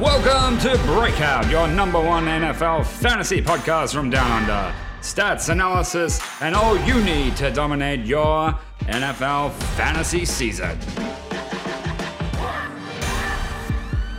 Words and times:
Welcome 0.00 0.56
to 0.60 0.78
Breakout, 0.86 1.50
your 1.50 1.68
number 1.68 2.00
one 2.00 2.24
NFL 2.24 2.86
fantasy 2.86 3.42
podcast 3.42 3.92
from 3.92 4.08
down 4.08 4.30
under. 4.30 4.74
Stats, 5.02 5.50
analysis, 5.50 6.22
and 6.40 6.54
all 6.54 6.74
you 6.86 7.04
need 7.04 7.36
to 7.36 7.50
dominate 7.50 8.06
your 8.06 8.58
NFL 8.84 9.52
fantasy 9.76 10.24
season. 10.24 10.78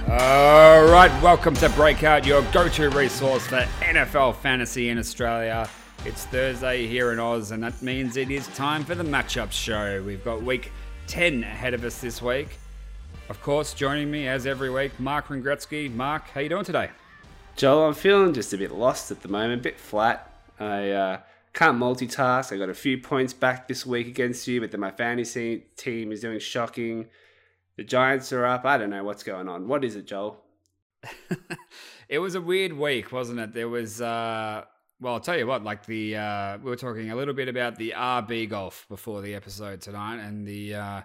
All 0.07 0.83
right, 0.83 1.11
welcome 1.23 1.55
to 1.55 1.69
Breakout, 1.69 2.27
your 2.27 2.43
go 2.51 2.69
to 2.69 2.89
resource 2.91 3.47
for 3.47 3.67
NFL 3.79 4.35
fantasy 4.35 4.89
in 4.89 4.99
Australia. 4.99 5.67
It's 6.05 6.25
Thursday 6.25 6.85
here 6.85 7.11
in 7.11 7.17
Oz, 7.17 7.49
and 7.49 7.63
that 7.63 7.81
means 7.81 8.17
it 8.17 8.29
is 8.29 8.45
time 8.49 8.83
for 8.83 8.93
the 8.93 9.03
matchup 9.03 9.51
show. 9.51 10.03
We've 10.05 10.23
got 10.23 10.43
week 10.43 10.71
10 11.07 11.43
ahead 11.43 11.73
of 11.73 11.83
us 11.83 11.99
this 11.99 12.21
week. 12.21 12.59
Of 13.31 13.41
course, 13.41 13.73
joining 13.73 14.11
me 14.11 14.27
as 14.27 14.45
every 14.45 14.69
week, 14.69 14.99
Mark 14.99 15.29
Ringretsky. 15.29 15.89
Mark, 15.95 16.27
how 16.31 16.41
you 16.41 16.49
doing 16.49 16.65
today? 16.65 16.89
Joel, 17.55 17.87
I'm 17.87 17.93
feeling 17.93 18.33
just 18.33 18.51
a 18.51 18.57
bit 18.57 18.73
lost 18.73 19.09
at 19.09 19.21
the 19.21 19.29
moment, 19.29 19.61
a 19.61 19.63
bit 19.63 19.79
flat. 19.79 20.29
I 20.59 20.89
uh, 20.91 21.19
can't 21.53 21.79
multitask. 21.79 22.53
I 22.53 22.57
got 22.57 22.67
a 22.67 22.73
few 22.73 22.97
points 22.97 23.31
back 23.31 23.69
this 23.69 23.85
week 23.85 24.07
against 24.07 24.49
you, 24.49 24.59
but 24.59 24.71
then 24.71 24.81
my 24.81 24.91
fantasy 24.91 25.63
team 25.77 26.11
is 26.11 26.19
doing 26.19 26.39
shocking. 26.39 27.07
The 27.77 27.85
Giants 27.85 28.33
are 28.33 28.45
up. 28.45 28.65
I 28.65 28.77
don't 28.77 28.89
know 28.89 29.05
what's 29.05 29.23
going 29.23 29.47
on. 29.47 29.65
What 29.65 29.85
is 29.85 29.95
it, 29.95 30.07
Joel? 30.07 30.43
it 32.09 32.19
was 32.19 32.35
a 32.35 32.41
weird 32.41 32.73
week, 32.73 33.13
wasn't 33.13 33.39
it? 33.39 33.53
There 33.53 33.69
was 33.69 34.01
uh, 34.01 34.65
well, 34.99 35.13
I'll 35.13 35.21
tell 35.21 35.37
you 35.37 35.47
what, 35.47 35.63
like 35.63 35.85
the 35.85 36.17
uh, 36.17 36.57
we 36.57 36.69
were 36.69 36.75
talking 36.75 37.11
a 37.11 37.15
little 37.15 37.33
bit 37.33 37.47
about 37.47 37.77
the 37.77 37.93
RB 37.95 38.49
golf 38.49 38.85
before 38.89 39.21
the 39.21 39.35
episode 39.35 39.79
tonight, 39.79 40.17
and 40.19 40.45
the 40.45 40.75
uh, 40.75 41.01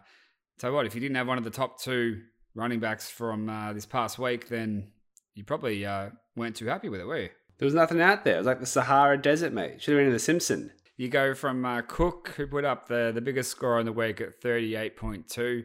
tell 0.59 0.71
you 0.71 0.77
what, 0.77 0.87
if 0.87 0.95
you 0.95 1.01
didn't 1.01 1.17
have 1.17 1.29
one 1.29 1.39
of 1.39 1.45
the 1.45 1.51
top 1.51 1.81
two 1.81 2.23
running 2.55 2.81
backs 2.81 3.11
from 3.11 3.49
uh, 3.49 3.73
this 3.73 3.87
past 3.87 4.19
week, 4.19 4.49
then 4.49 4.89
you 5.35 5.45
probably 5.45 5.85
uh, 5.85 6.11
weren't 6.35 6.57
too 6.57 6.67
happy 6.67 6.89
with 6.89 7.01
it, 7.01 7.07
were 7.07 7.19
you? 7.19 7.29
There 7.59 7.67
was 7.67 7.75
nothing 7.75 8.01
out 8.01 8.25
there. 8.25 8.35
It 8.35 8.39
was 8.39 8.47
like 8.47 8.61
the 8.61 8.67
Sahara 8.67 9.21
Desert, 9.21 9.53
mate. 9.53 9.81
Should 9.81 9.93
have 9.93 10.01
been 10.01 10.09
in 10.09 10.13
the 10.13 10.19
Simpson. 10.19 10.73
You 10.97 11.09
go 11.09 11.35
from 11.35 11.65
uh, 11.65 11.83
Cook, 11.83 12.35
who 12.37 12.47
put 12.47 12.65
up 12.65 12.89
the 12.89 13.13
the 13.15 13.21
biggest 13.21 13.51
score 13.51 13.79
in 13.81 13.87
the 13.87 13.93
week 13.93 14.21
at 14.21 14.41
thirty 14.41 14.77
eight 14.77 14.97
point 14.97 15.29
two, 15.29 15.65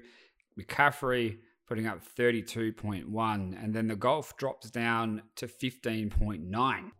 McCaffrey 0.59 1.37
putting 1.67 1.87
up 1.87 2.01
thirty 2.01 2.41
two 2.41 2.73
point 2.73 3.09
one, 3.09 3.57
and 3.61 3.73
then 3.73 3.87
the 3.87 3.95
golf 3.95 4.35
drops 4.37 4.69
down 4.69 5.21
to 5.35 5.47
fifteen 5.47 6.09
point 6.09 6.43
nine. 6.43 6.91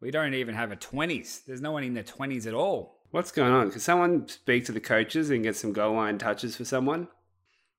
We 0.00 0.10
don't 0.10 0.34
even 0.34 0.54
have 0.54 0.72
a 0.72 0.76
20s. 0.76 1.44
There's 1.44 1.60
no 1.60 1.72
one 1.72 1.84
in 1.84 1.92
the 1.92 2.02
20s 2.02 2.46
at 2.46 2.54
all. 2.54 2.99
What's 3.10 3.32
going 3.32 3.52
on? 3.52 3.72
Can 3.72 3.80
someone 3.80 4.28
speak 4.28 4.66
to 4.66 4.72
the 4.72 4.78
coaches 4.78 5.30
and 5.30 5.42
get 5.42 5.56
some 5.56 5.72
goal 5.72 5.96
line 5.96 6.16
touches 6.16 6.56
for 6.56 6.64
someone? 6.64 7.08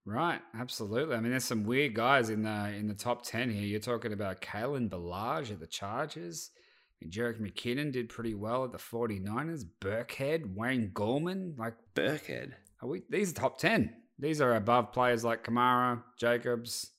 Right, 0.03 0.41
absolutely. 0.59 1.15
I 1.15 1.21
mean, 1.21 1.31
there's 1.31 1.45
some 1.45 1.63
weird 1.63 1.93
guys 1.93 2.29
in 2.29 2.43
the 2.43 2.67
in 2.75 2.87
the 2.87 2.93
top 2.93 3.23
ten 3.23 3.49
here. 3.49 3.63
You're 3.63 3.79
talking 3.79 4.11
about 4.11 4.41
Kalen 4.41 4.89
Ballage 4.89 5.49
at 5.51 5.61
the 5.61 5.67
Chargers. 5.67 6.51
I 6.57 7.05
mean, 7.05 7.11
Jerick 7.11 7.39
McKinnon 7.39 7.93
did 7.93 8.09
pretty 8.09 8.33
well 8.33 8.65
at 8.65 8.73
the 8.73 8.77
49ers. 8.77 9.63
Burkhead, 9.79 10.53
Wayne 10.53 10.91
Gallman, 10.93 11.57
like 11.57 11.75
Burkhead. 11.95 12.51
Are 12.81 12.89
we? 12.89 13.03
These 13.09 13.31
are 13.31 13.35
top 13.35 13.57
ten. 13.57 13.93
These 14.19 14.41
are 14.41 14.55
above 14.55 14.91
players 14.91 15.23
like 15.23 15.45
Kamara, 15.45 16.03
Jacobs, 16.17 16.89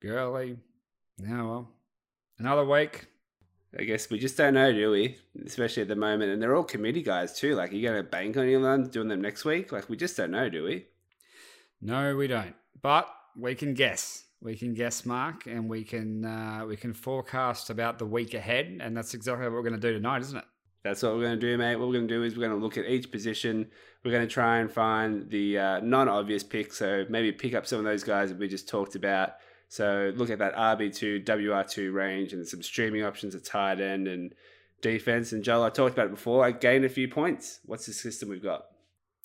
Gurley. 0.00 0.56
Now, 1.18 1.48
well, 1.48 1.68
another 2.38 2.64
week. 2.64 3.06
I 3.78 3.84
guess 3.84 4.10
we 4.10 4.18
just 4.18 4.36
don't 4.36 4.54
know, 4.54 4.72
do 4.72 4.90
we? 4.90 5.16
Especially 5.46 5.82
at 5.82 5.88
the 5.88 5.96
moment. 5.96 6.32
And 6.32 6.42
they're 6.42 6.56
all 6.56 6.64
committee 6.64 7.02
guys 7.02 7.38
too. 7.38 7.54
Like, 7.54 7.72
are 7.72 7.76
you 7.76 7.86
going 7.86 8.02
to 8.02 8.08
bank 8.08 8.36
on 8.36 8.44
anyone 8.44 8.88
doing 8.88 9.08
them 9.08 9.20
next 9.20 9.44
week? 9.44 9.70
Like, 9.70 9.88
we 9.88 9.96
just 9.96 10.16
don't 10.16 10.32
know, 10.32 10.48
do 10.48 10.64
we? 10.64 10.86
No, 11.80 12.16
we 12.16 12.26
don't. 12.26 12.54
But 12.82 13.08
we 13.36 13.54
can 13.54 13.74
guess. 13.74 14.24
We 14.42 14.56
can 14.56 14.74
guess, 14.74 15.04
Mark, 15.04 15.46
and 15.46 15.68
we 15.68 15.84
can 15.84 16.24
uh, 16.24 16.64
we 16.66 16.76
can 16.76 16.94
forecast 16.94 17.68
about 17.68 17.98
the 17.98 18.06
week 18.06 18.32
ahead, 18.32 18.78
and 18.80 18.96
that's 18.96 19.12
exactly 19.12 19.44
what 19.44 19.52
we're 19.52 19.62
going 19.62 19.78
to 19.78 19.80
do 19.80 19.92
tonight, 19.92 20.22
isn't 20.22 20.38
it? 20.38 20.44
That's 20.82 21.02
what 21.02 21.14
we're 21.14 21.24
going 21.24 21.38
to 21.38 21.46
do, 21.46 21.58
mate. 21.58 21.76
What 21.76 21.88
we're 21.88 21.94
going 21.94 22.08
to 22.08 22.14
do 22.14 22.22
is 22.22 22.34
we're 22.34 22.48
going 22.48 22.58
to 22.58 22.64
look 22.64 22.78
at 22.78 22.86
each 22.86 23.10
position. 23.10 23.70
We're 24.02 24.12
going 24.12 24.26
to 24.26 24.32
try 24.32 24.60
and 24.60 24.72
find 24.72 25.28
the 25.28 25.58
uh, 25.58 25.80
non-obvious 25.80 26.42
pick. 26.42 26.72
So 26.72 27.04
maybe 27.10 27.32
pick 27.32 27.54
up 27.54 27.66
some 27.66 27.80
of 27.80 27.84
those 27.84 28.02
guys 28.02 28.30
that 28.30 28.38
we 28.38 28.48
just 28.48 28.66
talked 28.66 28.94
about 28.94 29.32
so 29.70 30.12
look 30.16 30.30
at 30.30 30.40
that 30.40 30.56
RB2, 30.56 31.24
WR2 31.24 31.94
range 31.94 32.32
and 32.32 32.46
some 32.46 32.60
streaming 32.60 33.04
options 33.04 33.36
at 33.36 33.44
tight 33.44 33.80
end 33.80 34.08
and 34.08 34.34
defense. 34.82 35.30
And 35.30 35.44
Joel, 35.44 35.62
I 35.62 35.70
talked 35.70 35.92
about 35.92 36.06
it 36.06 36.10
before. 36.10 36.44
I 36.44 36.50
gained 36.50 36.84
a 36.84 36.88
few 36.88 37.06
points. 37.06 37.60
What's 37.64 37.86
the 37.86 37.92
system 37.92 38.28
we've 38.28 38.42
got? 38.42 38.64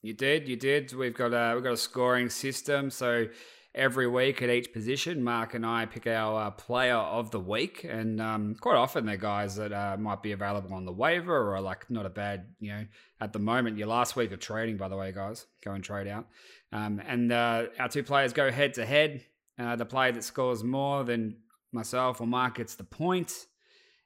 You 0.03 0.13
did, 0.13 0.47
you 0.47 0.55
did. 0.55 0.93
We've 0.93 1.15
got 1.15 1.33
a 1.33 1.55
we've 1.55 1.63
got 1.63 1.73
a 1.73 1.77
scoring 1.77 2.29
system. 2.29 2.91
So 2.91 3.25
every 3.73 4.05
week 4.05 4.43
at 4.43 4.51
each 4.51 4.71
position, 4.71 5.23
Mark 5.23 5.55
and 5.55 5.65
I 5.65 5.87
pick 5.87 6.05
our 6.05 6.43
uh, 6.43 6.51
player 6.51 6.93
of 6.93 7.31
the 7.31 7.39
week, 7.39 7.83
and 7.83 8.21
um, 8.21 8.53
quite 8.61 8.75
often 8.75 9.07
they're 9.07 9.17
guys 9.17 9.55
that 9.55 9.73
uh, 9.73 9.97
might 9.97 10.21
be 10.21 10.31
available 10.31 10.75
on 10.75 10.85
the 10.85 10.93
waiver 10.93 11.55
or 11.55 11.59
like 11.59 11.89
not 11.89 12.05
a 12.05 12.11
bad, 12.11 12.45
you 12.59 12.71
know, 12.71 12.85
at 13.19 13.33
the 13.33 13.39
moment. 13.39 13.79
Your 13.79 13.87
last 13.87 14.15
week 14.15 14.31
of 14.31 14.39
trading, 14.39 14.77
by 14.77 14.89
the 14.89 14.95
way, 14.95 15.11
guys, 15.11 15.47
go 15.63 15.71
and 15.71 15.83
trade 15.83 16.07
out. 16.07 16.27
Um, 16.71 17.01
and 17.03 17.31
uh, 17.31 17.63
our 17.79 17.89
two 17.89 18.03
players 18.03 18.31
go 18.31 18.51
head 18.51 18.75
to 18.75 18.85
head. 18.85 19.23
Uh, 19.57 19.75
the 19.75 19.85
player 19.85 20.11
that 20.11 20.23
scores 20.23 20.63
more 20.63 21.03
than 21.03 21.37
myself 21.71 22.19
or 22.21 22.27
Mark 22.27 22.55
gets 22.55 22.75
the 22.75 22.83
point. 22.83 23.47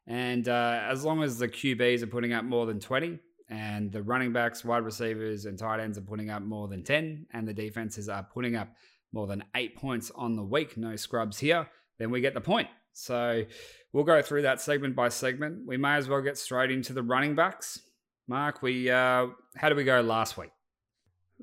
And 0.08 0.48
uh, 0.48 0.82
as 0.90 1.04
long 1.04 1.24
as 1.24 1.38
the 1.38 1.48
QBs 1.48 2.02
are 2.02 2.08
putting 2.08 2.34
up 2.34 2.44
more 2.44 2.66
than 2.66 2.80
20, 2.80 3.20
and 3.50 3.92
the 3.92 4.04
running 4.04 4.32
backs, 4.32 4.64
wide 4.64 4.84
receivers, 4.84 5.46
and 5.46 5.58
tight 5.58 5.80
ends 5.80 5.98
are 5.98 6.02
putting 6.02 6.30
up 6.30 6.44
more 6.44 6.68
than 6.68 6.84
10, 6.84 7.26
and 7.34 7.48
the 7.48 7.54
defenses 7.54 8.08
are 8.08 8.24
putting 8.24 8.56
up 8.56 8.70
more 9.12 9.26
than 9.26 9.44
eight 9.56 9.76
points 9.76 10.12
on 10.16 10.36
the 10.36 10.44
week, 10.44 10.78
no 10.78 10.96
scrubs 10.96 11.40
here, 11.40 11.68
then 11.98 12.12
we 12.12 12.22
get 12.22 12.36
the 12.36 12.42
point. 12.42 12.68
So 12.94 13.44
we'll 13.92 14.04
go 14.04 14.22
through 14.22 14.44
that 14.44 14.62
segment 14.62 14.96
by 14.96 15.10
segment. 15.10 15.66
We 15.66 15.78
may 15.78 15.96
as 15.96 16.08
well 16.08 16.22
get 16.22 16.38
straight 16.38 16.70
into 16.70 16.94
the 16.94 17.04
running 17.04 17.36
backs. 17.36 17.80
Mark, 18.28 18.62
we 18.62 18.90
uh, 18.90 19.28
how 19.56 19.70
did 19.70 19.78
we 19.78 19.84
go 19.84 20.02
last 20.02 20.38
week? 20.38 20.52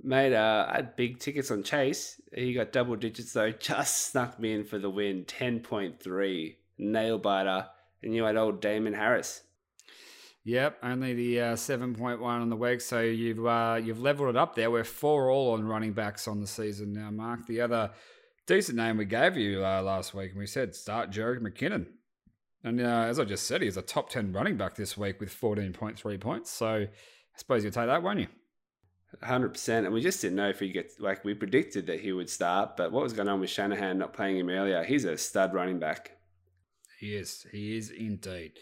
Mate, 0.03 0.35
uh, 0.35 0.67
I 0.69 0.77
had 0.77 0.97
big 0.97 1.19
tickets 1.19 1.51
on 1.51 1.63
Chase. 1.63 2.21
He 2.35 2.53
got 2.53 2.73
double 2.73 2.97
digits 2.97 3.33
though, 3.33 3.51
just 3.61 4.11
snuck 4.11 4.39
me 4.39 4.53
in 4.53 4.65
for 4.65 4.79
the 4.79 4.91
win. 4.91 5.25
10.3. 5.25 6.57
Nail 6.79 7.19
biter. 7.19 7.67
And 8.03 8.15
you 8.15 8.25
had 8.25 8.37
old 8.37 8.61
Damien 8.61 8.95
Harris. 8.95 9.43
Yep, 10.45 10.79
only 10.85 11.13
the 11.13 11.41
uh, 11.41 11.55
7.1 11.57 12.23
on 12.23 12.49
the 12.49 12.57
week. 12.57 12.81
So 12.81 13.01
you've 13.01 13.45
uh, 13.45 13.81
you've 13.83 14.01
leveled 14.01 14.29
it 14.29 14.37
up 14.37 14.55
there. 14.55 14.71
We're 14.71 14.85
four 14.85 15.29
all 15.29 15.55
on 15.55 15.67
running 15.67 15.93
backs 15.93 16.29
on 16.29 16.41
the 16.41 16.47
season 16.47 16.93
now, 16.93 17.11
Mark. 17.11 17.47
The 17.49 17.63
other 17.63 17.91
decent 18.47 18.77
name 18.77 18.97
we 18.97 19.07
gave 19.07 19.37
you 19.37 19.65
uh, 19.65 19.83
last 19.83 20.15
week, 20.15 20.31
and 20.31 20.39
we 20.39 20.47
said 20.47 20.77
start 20.77 21.11
Jerick 21.11 21.41
McKinnon. 21.41 21.87
And 22.63 22.81
uh, 22.81 23.07
as 23.09 23.19
I 23.19 23.25
just 23.25 23.47
said, 23.47 23.61
he's 23.61 23.77
a 23.77 23.83
top 23.83 24.09
10 24.09 24.33
running 24.33 24.57
back 24.57 24.77
this 24.77 24.97
week 24.97 25.19
with 25.19 25.35
14.3 25.35 26.21
points. 26.21 26.51
So 26.51 26.67
I 26.67 26.89
suppose 27.37 27.65
you'll 27.65 27.73
take 27.73 27.87
that, 27.87 28.03
won't 28.03 28.21
you? 28.21 28.29
Hundred 29.23 29.51
percent, 29.51 29.87
and 29.87 29.95
we 29.95 30.03
just 30.03 30.21
didn't 30.21 30.37
know 30.37 30.49
if 30.49 30.61
he 30.61 30.69
get 30.69 30.93
like 31.01 31.25
we 31.25 31.33
predicted 31.33 31.87
that 31.87 32.01
he 32.01 32.13
would 32.13 32.29
start, 32.29 32.77
but 32.77 32.93
what 32.93 33.03
was 33.03 33.13
going 33.15 33.29
on 33.29 33.41
with 33.41 33.49
Shanahan 33.49 33.99
not 33.99 34.13
playing 34.13 34.37
him 34.37 34.51
earlier? 34.51 34.85
He's 34.85 35.05
a 35.05 35.17
stud 35.17 35.55
running 35.55 35.79
back. 35.79 36.13
He 36.99 37.15
is. 37.15 37.47
He 37.51 37.77
is 37.77 37.91
indeed 37.91 38.53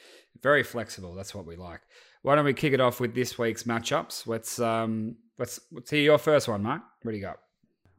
very 0.43 0.63
flexible. 0.63 1.15
That's 1.15 1.35
what 1.35 1.47
we 1.47 1.57
like. 1.57 1.81
Why 2.23 2.35
don't 2.35 2.45
we 2.45 2.55
kick 2.55 2.73
it 2.73 2.81
off 2.81 3.01
with 3.01 3.15
this 3.15 3.39
week's 3.39 3.65
matchups? 3.65 4.27
Let's 4.27 4.59
um 4.61 5.17
let's 5.39 5.61
let's 5.73 5.91
hear 5.91 6.03
your 6.03 6.19
first 6.19 6.49
one, 6.49 6.63
Mark. 6.63 6.83
What 7.03 7.13
do 7.13 7.17
you 7.17 7.23
got? 7.23 7.39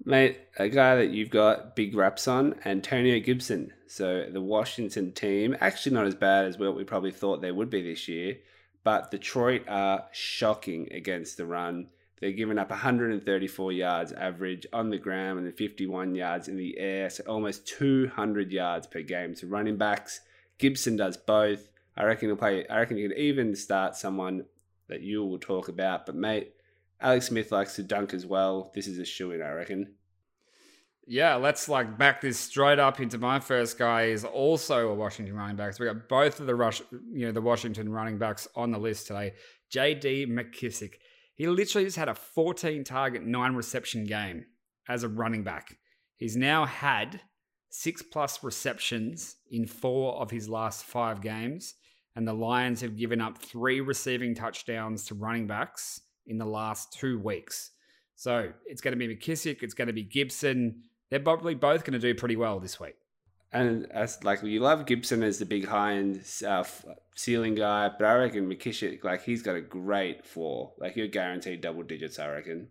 Mate, 0.03 0.39
a 0.59 0.69
guy 0.69 0.95
that 0.97 1.09
you've 1.09 1.29
got 1.29 1.75
big 1.75 1.95
raps 1.95 2.27
on, 2.27 2.55
Antonio 2.65 3.19
Gibson. 3.19 3.71
So 3.87 4.27
the 4.31 4.41
Washington 4.41 5.13
team, 5.13 5.55
actually 5.61 5.95
not 5.95 6.05
as 6.05 6.15
bad 6.15 6.45
as 6.45 6.59
what 6.59 6.75
we 6.75 6.83
probably 6.83 7.11
thought 7.11 7.41
they 7.41 7.51
would 7.51 7.69
be 7.69 7.81
this 7.81 8.07
year, 8.07 8.37
but 8.83 9.09
Detroit 9.09 9.63
are 9.67 10.05
shocking 10.11 10.91
against 10.91 11.37
the 11.37 11.45
run. 11.45 11.87
They're 12.19 12.31
giving 12.31 12.57
up 12.57 12.69
134 12.69 13.71
yards 13.73 14.13
average 14.13 14.65
on 14.71 14.89
the 14.89 14.97
ground 14.97 15.39
and 15.39 15.53
51 15.53 16.15
yards 16.15 16.47
in 16.47 16.55
the 16.55 16.77
air, 16.77 17.09
so 17.09 17.23
almost 17.27 17.67
200 17.67 18.51
yards 18.51 18.87
per 18.87 19.01
game. 19.01 19.35
So 19.35 19.47
running 19.47 19.77
backs, 19.77 20.21
Gibson 20.57 20.95
does 20.95 21.17
both. 21.17 21.69
I 21.97 22.05
reckon 22.05 22.29
he'll 22.29 22.37
play. 22.37 22.67
I 22.67 22.79
reckon 22.79 22.97
he 22.97 23.07
could 23.07 23.17
even 23.17 23.55
start 23.55 23.95
someone 23.95 24.45
that 24.87 25.01
you 25.01 25.25
will 25.25 25.39
talk 25.39 25.67
about. 25.67 26.05
But 26.05 26.15
mate, 26.15 26.53
Alex 27.01 27.27
Smith 27.27 27.51
likes 27.51 27.75
to 27.75 27.83
dunk 27.83 28.13
as 28.13 28.25
well. 28.25 28.71
This 28.73 28.87
is 28.87 28.99
a 28.99 29.05
shoe 29.05 29.31
in, 29.31 29.41
I 29.41 29.51
reckon. 29.51 29.95
Yeah, 31.07 31.35
let's 31.35 31.69
like 31.69 31.97
back 31.97 32.21
this 32.21 32.39
straight 32.39 32.79
up 32.79 32.99
into 32.99 33.17
my 33.19 33.39
first 33.39 33.77
guy 33.77 34.03
is 34.05 34.25
also 34.25 34.89
a 34.89 34.95
Washington 34.95 35.35
running 35.35 35.55
back. 35.55 35.73
So 35.73 35.83
we 35.83 35.91
got 35.91 36.09
both 36.09 36.39
of 36.39 36.47
the 36.47 36.55
rush, 36.55 36.81
you 37.11 37.27
know, 37.27 37.31
the 37.31 37.41
Washington 37.41 37.91
running 37.91 38.17
backs 38.17 38.47
on 38.55 38.71
the 38.71 38.79
list 38.79 39.07
today. 39.07 39.33
J.D. 39.69 40.25
McKissic. 40.27 40.93
He 41.35 41.47
literally 41.47 41.85
just 41.85 41.97
had 41.97 42.09
a 42.09 42.15
14 42.15 42.83
target, 42.83 43.23
nine 43.23 43.55
reception 43.55 44.05
game 44.05 44.45
as 44.87 45.03
a 45.03 45.09
running 45.09 45.43
back. 45.43 45.77
He's 46.17 46.35
now 46.37 46.65
had 46.65 47.21
six 47.69 48.01
plus 48.01 48.43
receptions 48.43 49.35
in 49.51 49.67
four 49.67 50.15
of 50.15 50.31
his 50.31 50.47
last 50.47 50.85
five 50.85 51.21
games. 51.21 51.75
And 52.15 52.25
the 52.25 52.33
Lions 52.33 52.79
have 52.79 52.95
given 52.95 53.19
up 53.19 53.37
three 53.37 53.81
receiving 53.81 54.33
touchdowns 54.33 55.05
to 55.07 55.15
running 55.15 55.47
backs 55.47 55.99
in 56.25 56.37
the 56.37 56.45
last 56.45 56.93
two 56.93 57.19
weeks. 57.19 57.71
So 58.15 58.51
it's 58.65 58.79
going 58.79 58.97
to 58.97 59.07
be 59.07 59.13
McKissic, 59.13 59.61
it's 59.61 59.73
going 59.73 59.87
to 59.87 59.93
be 59.93 60.03
Gibson. 60.03 60.83
They're 61.09 61.19
probably 61.19 61.55
both 61.55 61.83
going 61.83 61.93
to 61.93 61.99
do 61.99 62.15
pretty 62.15 62.37
well 62.37 62.61
this 62.61 62.79
week. 62.79 62.95
And 63.55 63.89
as 63.93 64.21
like 64.21 64.43
you 64.43 64.59
love 64.59 64.85
Gibson 64.85 65.23
as 65.23 65.39
the 65.39 65.45
big 65.45 65.65
high 65.65 65.93
end 65.93 66.25
uh, 66.45 66.65
ceiling 67.15 67.55
guy, 67.55 67.89
but 67.97 68.05
I 68.05 68.15
reckon 68.15 68.49
McKissic 68.49 69.05
like 69.05 69.23
he's 69.23 69.41
got 69.41 69.55
a 69.55 69.61
great 69.61 70.25
floor. 70.25 70.73
Like 70.77 70.97
you're 70.97 71.07
guaranteed 71.07 71.61
double 71.61 71.83
digits, 71.83 72.19
I 72.19 72.27
reckon. 72.27 72.67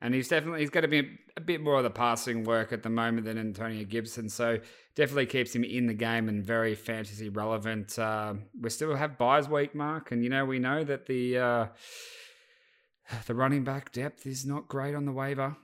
And 0.00 0.14
he's 0.14 0.28
definitely 0.28 0.60
he's 0.60 0.70
got 0.70 0.82
to 0.82 0.88
be 0.88 1.18
a 1.36 1.40
bit 1.40 1.60
more 1.60 1.78
of 1.78 1.82
the 1.82 1.90
passing 1.90 2.44
work 2.44 2.72
at 2.72 2.84
the 2.84 2.88
moment 2.88 3.26
than 3.26 3.38
Antonio 3.38 3.84
Gibson. 3.84 4.28
So 4.28 4.60
definitely 4.94 5.26
keeps 5.26 5.52
him 5.52 5.64
in 5.64 5.88
the 5.88 5.94
game 5.94 6.28
and 6.28 6.46
very 6.46 6.76
fantasy 6.76 7.28
relevant. 7.28 7.98
Uh, 7.98 8.34
we 8.60 8.70
still 8.70 8.94
have 8.94 9.18
buys 9.18 9.48
week, 9.48 9.74
Mark, 9.74 10.12
and 10.12 10.22
you 10.22 10.30
know 10.30 10.44
we 10.44 10.60
know 10.60 10.84
that 10.84 11.06
the 11.06 11.38
uh, 11.38 11.66
the 13.26 13.34
running 13.34 13.64
back 13.64 13.90
depth 13.90 14.28
is 14.28 14.46
not 14.46 14.68
great 14.68 14.94
on 14.94 15.06
the 15.06 15.12
waiver. 15.12 15.56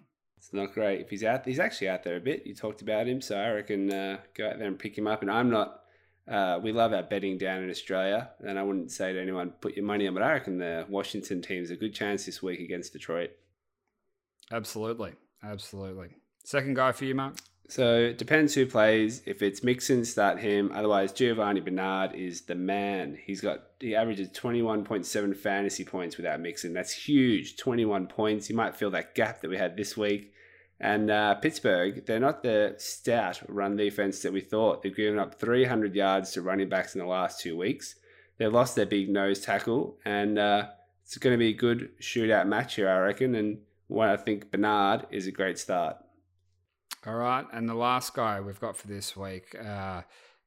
It's 0.44 0.52
not 0.52 0.74
great 0.74 1.00
if 1.00 1.08
he's 1.08 1.24
out. 1.24 1.46
He's 1.46 1.58
actually 1.58 1.88
out 1.88 2.02
there 2.02 2.16
a 2.16 2.20
bit. 2.20 2.46
You 2.46 2.54
talked 2.54 2.82
about 2.82 3.08
him, 3.08 3.22
so 3.22 3.34
I 3.34 3.48
reckon 3.52 3.90
uh, 3.90 4.18
go 4.36 4.46
out 4.46 4.58
there 4.58 4.68
and 4.68 4.78
pick 4.78 4.96
him 4.96 5.06
up. 5.06 5.22
And 5.22 5.30
I'm 5.30 5.48
not. 5.48 5.80
Uh, 6.28 6.60
we 6.62 6.70
love 6.70 6.92
our 6.92 7.02
betting 7.02 7.38
down 7.38 7.62
in 7.62 7.70
Australia, 7.70 8.28
and 8.40 8.58
I 8.58 8.62
wouldn't 8.62 8.90
say 8.90 9.14
to 9.14 9.20
anyone 9.20 9.54
put 9.62 9.74
your 9.74 9.86
money 9.86 10.06
on, 10.06 10.12
but 10.12 10.22
I 10.22 10.32
reckon 10.32 10.58
the 10.58 10.84
Washington 10.86 11.40
team's 11.40 11.70
a 11.70 11.76
good 11.76 11.94
chance 11.94 12.26
this 12.26 12.42
week 12.42 12.60
against 12.60 12.92
Detroit. 12.92 13.30
Absolutely. 14.52 15.12
Absolutely. 15.42 16.16
Second 16.44 16.76
guy 16.76 16.92
for 16.92 17.06
you, 17.06 17.14
Mark? 17.14 17.36
So 17.70 17.96
it 17.96 18.18
depends 18.18 18.52
who 18.54 18.66
plays. 18.66 19.22
If 19.24 19.40
it's 19.40 19.62
Mixon, 19.62 20.04
start 20.04 20.40
him. 20.40 20.70
Otherwise, 20.74 21.12
Giovani 21.12 21.64
Bernard 21.64 22.14
is 22.14 22.42
the 22.42 22.54
man. 22.54 23.18
He's 23.24 23.40
got 23.40 23.62
he 23.80 23.96
averages 23.96 24.28
twenty 24.34 24.60
one 24.60 24.84
point 24.84 25.06
seven 25.06 25.32
fantasy 25.32 25.86
points 25.86 26.18
without 26.18 26.40
Mixon. 26.40 26.74
That's 26.74 26.92
huge. 26.92 27.56
Twenty 27.56 27.86
one 27.86 28.06
points. 28.08 28.50
You 28.50 28.56
might 28.56 28.76
fill 28.76 28.90
that 28.90 29.14
gap 29.14 29.40
that 29.40 29.48
we 29.48 29.56
had 29.56 29.78
this 29.78 29.96
week. 29.96 30.32
And 30.80 31.10
uh, 31.10 31.36
Pittsburgh, 31.36 32.04
they're 32.04 32.18
not 32.20 32.42
the 32.42 32.74
stout 32.78 33.40
run 33.48 33.76
defense 33.76 34.20
that 34.22 34.32
we 34.32 34.40
thought. 34.40 34.82
They've 34.82 34.94
given 34.94 35.18
up 35.18 35.38
three 35.38 35.64
hundred 35.64 35.94
yards 35.94 36.32
to 36.32 36.42
running 36.42 36.68
backs 36.68 36.94
in 36.94 37.00
the 37.00 37.06
last 37.06 37.40
two 37.40 37.56
weeks. 37.56 37.94
They've 38.36 38.52
lost 38.52 38.74
their 38.74 38.86
big 38.86 39.08
nose 39.08 39.40
tackle, 39.40 39.98
and 40.04 40.38
uh, 40.38 40.66
it's 41.04 41.16
going 41.18 41.32
to 41.34 41.38
be 41.38 41.50
a 41.50 41.56
good 41.56 41.90
shootout 42.00 42.48
match 42.48 42.74
here, 42.74 42.88
I 42.88 42.98
reckon. 42.98 43.34
And 43.36 43.58
what 43.86 44.08
I 44.08 44.16
think 44.16 44.50
Bernard 44.50 45.06
is 45.10 45.26
a 45.26 45.32
great 45.32 45.58
start. 45.58 45.96
All 47.06 47.14
right, 47.14 47.46
and 47.52 47.68
the 47.68 47.74
last 47.74 48.14
guy 48.14 48.40
we've 48.40 48.60
got 48.60 48.76
for 48.76 48.88
this 48.88 49.16
week, 49.16 49.54
uh, 49.54 50.02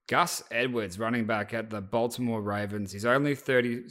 Gus 0.08 0.42
Edwards, 0.52 0.98
running 0.98 1.26
back 1.26 1.54
at 1.54 1.70
the 1.70 1.82
Baltimore 1.82 2.42
Ravens. 2.42 2.94
He's 2.94 3.04
only 3.04 3.36
36% 3.36 3.86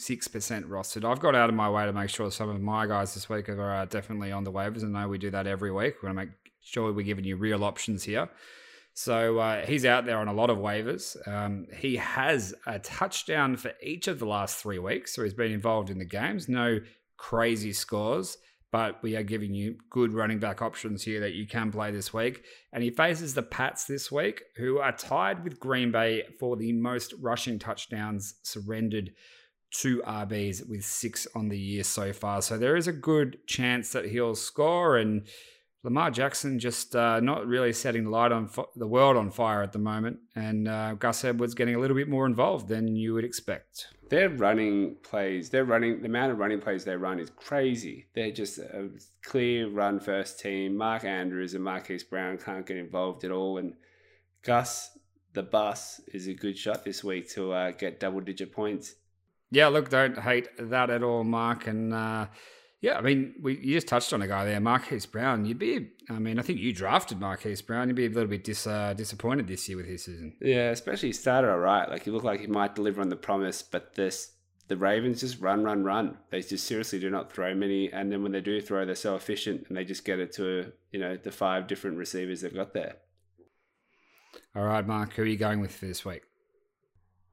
rostered. 0.65 1.05
I've 1.05 1.21
got 1.21 1.35
out 1.35 1.51
of 1.51 1.55
my 1.55 1.69
way 1.69 1.85
to 1.85 1.93
make 1.93 2.09
sure 2.09 2.31
some 2.31 2.49
of 2.49 2.59
my 2.59 2.87
guys 2.87 3.13
this 3.13 3.29
week 3.29 3.51
are 3.51 3.75
uh, 3.75 3.85
definitely 3.85 4.33
on 4.33 4.43
the 4.43 4.51
waivers. 4.51 4.83
and 4.83 4.95
know 4.95 5.09
we 5.09 5.19
do 5.19 5.31
that 5.31 5.47
every 5.47 5.71
week. 5.71 6.03
We 6.03 6.07
want 6.07 6.19
to 6.19 6.25
make 6.25 6.35
sure 6.63 6.91
we're 6.91 7.03
giving 7.03 7.25
you 7.25 7.37
real 7.37 7.65
options 7.65 8.03
here. 8.03 8.31
So 8.95 9.39
uh, 9.39 9.67
he's 9.67 9.85
out 9.85 10.07
there 10.07 10.17
on 10.17 10.27
a 10.27 10.33
lot 10.33 10.49
of 10.49 10.57
waivers. 10.57 11.17
Um, 11.29 11.67
he 11.77 11.97
has 11.97 12.55
a 12.67 12.79
touchdown 12.79 13.59
for 13.59 13.73
each 13.83 14.09
of 14.09 14.19
the 14.19 14.27
last 14.27 14.57
three 14.57 14.79
weeks. 14.79 15.15
So 15.15 15.23
he's 15.23 15.35
been 15.35 15.53
involved 15.53 15.91
in 15.91 15.99
the 15.99 16.07
games. 16.07 16.49
No 16.49 16.81
crazy 17.19 17.75
scores 17.75 18.39
but 18.73 19.03
we 19.03 19.17
are 19.17 19.23
giving 19.23 19.55
you 19.55 19.77
good 19.91 20.13
running 20.13 20.39
back 20.39 20.61
options 20.61 21.03
here 21.03 21.21
that 21.21 21.35
you 21.35 21.47
can 21.47 21.71
play 21.71 21.91
this 21.91 22.13
week. 22.13 22.45
And 22.73 22.83
he 22.83 22.91
faces 22.91 23.35
the 23.35 23.43
Pats 23.43 23.85
this 23.85 24.11
week, 24.11 24.43
who 24.57 24.79
are 24.79 24.93
tied 24.93 25.45
with 25.45 25.61
Green 25.61 25.93
Bay 25.93 26.25
for 26.39 26.57
the 26.57 26.73
most 26.73 27.15
rushing 27.21 27.59
touchdowns 27.59 28.35
surrendered 28.43 29.13
to 29.81 30.03
RBs 30.03 30.69
with 30.69 30.85
six 30.85 31.27
on 31.35 31.49
the 31.49 31.59
year 31.59 31.85
so 31.85 32.13
far. 32.13 32.43
So 32.43 32.59
there 32.59 32.77
is 32.77 32.87
a 32.87 32.93
good 32.93 33.39
chance 33.47 33.93
that 33.93 34.07
he'll 34.07 34.35
score. 34.35 34.97
And 34.97 35.27
Lamar 35.87 36.11
Jackson 36.11 36.59
just 36.59 36.97
uh, 36.97 37.21
not 37.21 37.47
really 37.47 37.73
setting 37.73 38.03
the 38.03 38.11
light 38.11 38.33
on 38.33 38.49
fo- 38.49 38.69
the 38.75 38.89
world 38.89 39.17
on 39.17 39.31
fire 39.31 39.63
at 39.63 39.73
the 39.73 39.79
moment, 39.79 40.19
and 40.35 40.67
uh, 40.67 40.95
Gus 40.95 41.25
Edwards 41.25 41.55
getting 41.55 41.77
a 41.77 41.79
little 41.79 41.95
bit 41.95 42.09
more 42.09 42.27
involved 42.27 42.67
than 42.67 42.97
you 42.97 43.15
would 43.15 43.23
expect. 43.23 43.87
Their 44.09 44.29
running 44.29 44.97
plays, 45.05 45.49
their 45.49 45.65
running, 45.65 46.01
the 46.01 46.09
amount 46.09 46.33
of 46.33 46.39
running 46.39 46.61
plays 46.61 46.83
they 46.83 46.97
run 46.97 47.21
is 47.21 47.31
crazy. 47.31 48.07
They're 48.17 48.33
just 48.33 48.59
a 48.59 48.91
clear 49.23 49.69
run 49.69 50.01
first 50.01 50.41
team. 50.41 50.77
Mark 50.77 51.05
Andrews 51.05 51.55
and 51.55 51.63
Marquise 51.63 52.03
Brown 52.03 52.37
can't 52.37 52.67
get 52.67 52.79
involved 52.79 53.23
at 53.23 53.31
all, 53.31 53.59
and 53.59 53.75
Gus 54.43 54.99
the 55.35 55.45
bus 55.45 56.01
is 56.13 56.27
a 56.27 56.35
good 56.35 56.59
shot 56.59 56.85
this 56.85 57.05
week 57.05 57.31
to 57.35 57.53
uh, 57.53 57.71
get 57.71 58.01
double 58.01 58.21
digit 58.21 58.51
points. 58.51 58.97
Yeah, 59.53 59.69
look, 59.69 59.89
don't 59.89 60.19
hate 60.19 60.49
that 60.59 60.91
at 60.91 61.05
all, 61.05 61.23
Mark, 61.23 61.69
and. 61.69 61.95
Yeah, 62.81 62.99
I 62.99 63.01
mean, 63.01 63.35
we 63.41 63.59
you 63.59 63.75
just 63.75 63.89
touched 63.89 64.13
on 64.13 64.23
a 64.23 64.29
guy 64.29 64.45
there, 64.45 64.61
Marquise 64.61 65.07
Brown. 65.07 65.45
You'd 65.47 65.59
be, 65.59 65.89
I 66.11 66.19
mean, 66.19 66.39
I 66.39 66.43
think 66.43 66.61
you 66.61 66.73
drafted 66.73 67.19
Marquise 67.19 67.63
Brown. 67.63 67.89
You'd 67.89 67.97
be 67.97 68.07
a 68.07 68.11
little 68.11 68.29
bit 68.29 68.45
dis, 68.45 68.67
uh, 68.67 68.93
disappointed 68.95 69.49
this 69.49 69.67
year 69.69 69.79
with 69.79 69.87
his 69.87 70.05
season. 70.05 70.35
Yeah, 70.41 70.71
especially 70.71 71.09
he 71.09 71.15
started 71.15 71.51
all 71.51 71.59
right. 71.59 71.89
Like 71.89 72.05
he 72.05 72.11
looked 72.11 72.27
like 72.27 72.41
he 72.41 72.47
might 72.47 72.75
deliver 72.75 73.01
on 73.01 73.09
the 73.09 73.17
promise, 73.17 73.63
but 73.63 73.95
this 73.95 74.33
the 74.69 74.77
Ravens 74.77 75.21
just 75.21 75.41
run, 75.41 75.65
run, 75.65 75.85
run. 75.85 76.19
They 76.31 76.43
just 76.43 76.67
seriously 76.67 76.99
do 76.99 77.09
not 77.09 77.33
throw 77.33 77.55
many, 77.55 77.91
and 77.91 78.11
then 78.13 78.23
when 78.23 78.33
they 78.33 78.41
do 78.41 78.61
throw, 78.61 78.85
they're 78.85 78.95
so 78.95 79.15
efficient, 79.15 79.67
and 79.69 79.77
they 79.77 79.85
just 79.85 80.05
get 80.05 80.19
it 80.19 80.33
to 80.35 80.73
you 80.93 81.01
know 81.01 81.17
the 81.17 81.33
five 81.33 81.67
different 81.67 81.97
receivers 81.97 82.43
they've 82.43 82.55
got 82.55 82.75
there. 82.75 82.97
All 84.55 84.65
right, 84.65 84.87
Mark, 84.87 85.15
who 85.15 85.23
are 85.23 85.27
you 85.27 85.37
going 85.37 85.61
with 85.61 85.75
for 85.75 85.87
this 85.87 86.05
week? 86.05 86.23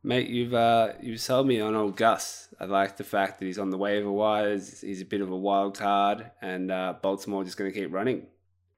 Mate, 0.06 0.28
you've 0.28 0.54
uh, 0.54 0.94
you've 1.02 1.22
sold 1.22 1.48
me 1.48 1.62
on 1.62 1.76
old 1.76 1.96
Gus. 1.96 2.50
I 2.60 2.66
like 2.66 2.98
the 2.98 3.06
fact 3.06 3.40
that 3.40 3.46
he's 3.46 3.58
on 3.58 3.70
the 3.70 3.78
waiver 3.78 4.12
wires. 4.12 4.82
He's 4.82 5.02
a 5.02 5.06
bit 5.06 5.22
of 5.22 5.32
a 5.32 5.38
wild 5.38 5.78
card, 5.78 6.30
and 6.42 6.70
uh, 6.70 6.96
Baltimore 7.02 7.46
just 7.46 7.56
going 7.56 7.72
to 7.72 7.80
keep 7.80 7.94
running. 7.94 8.28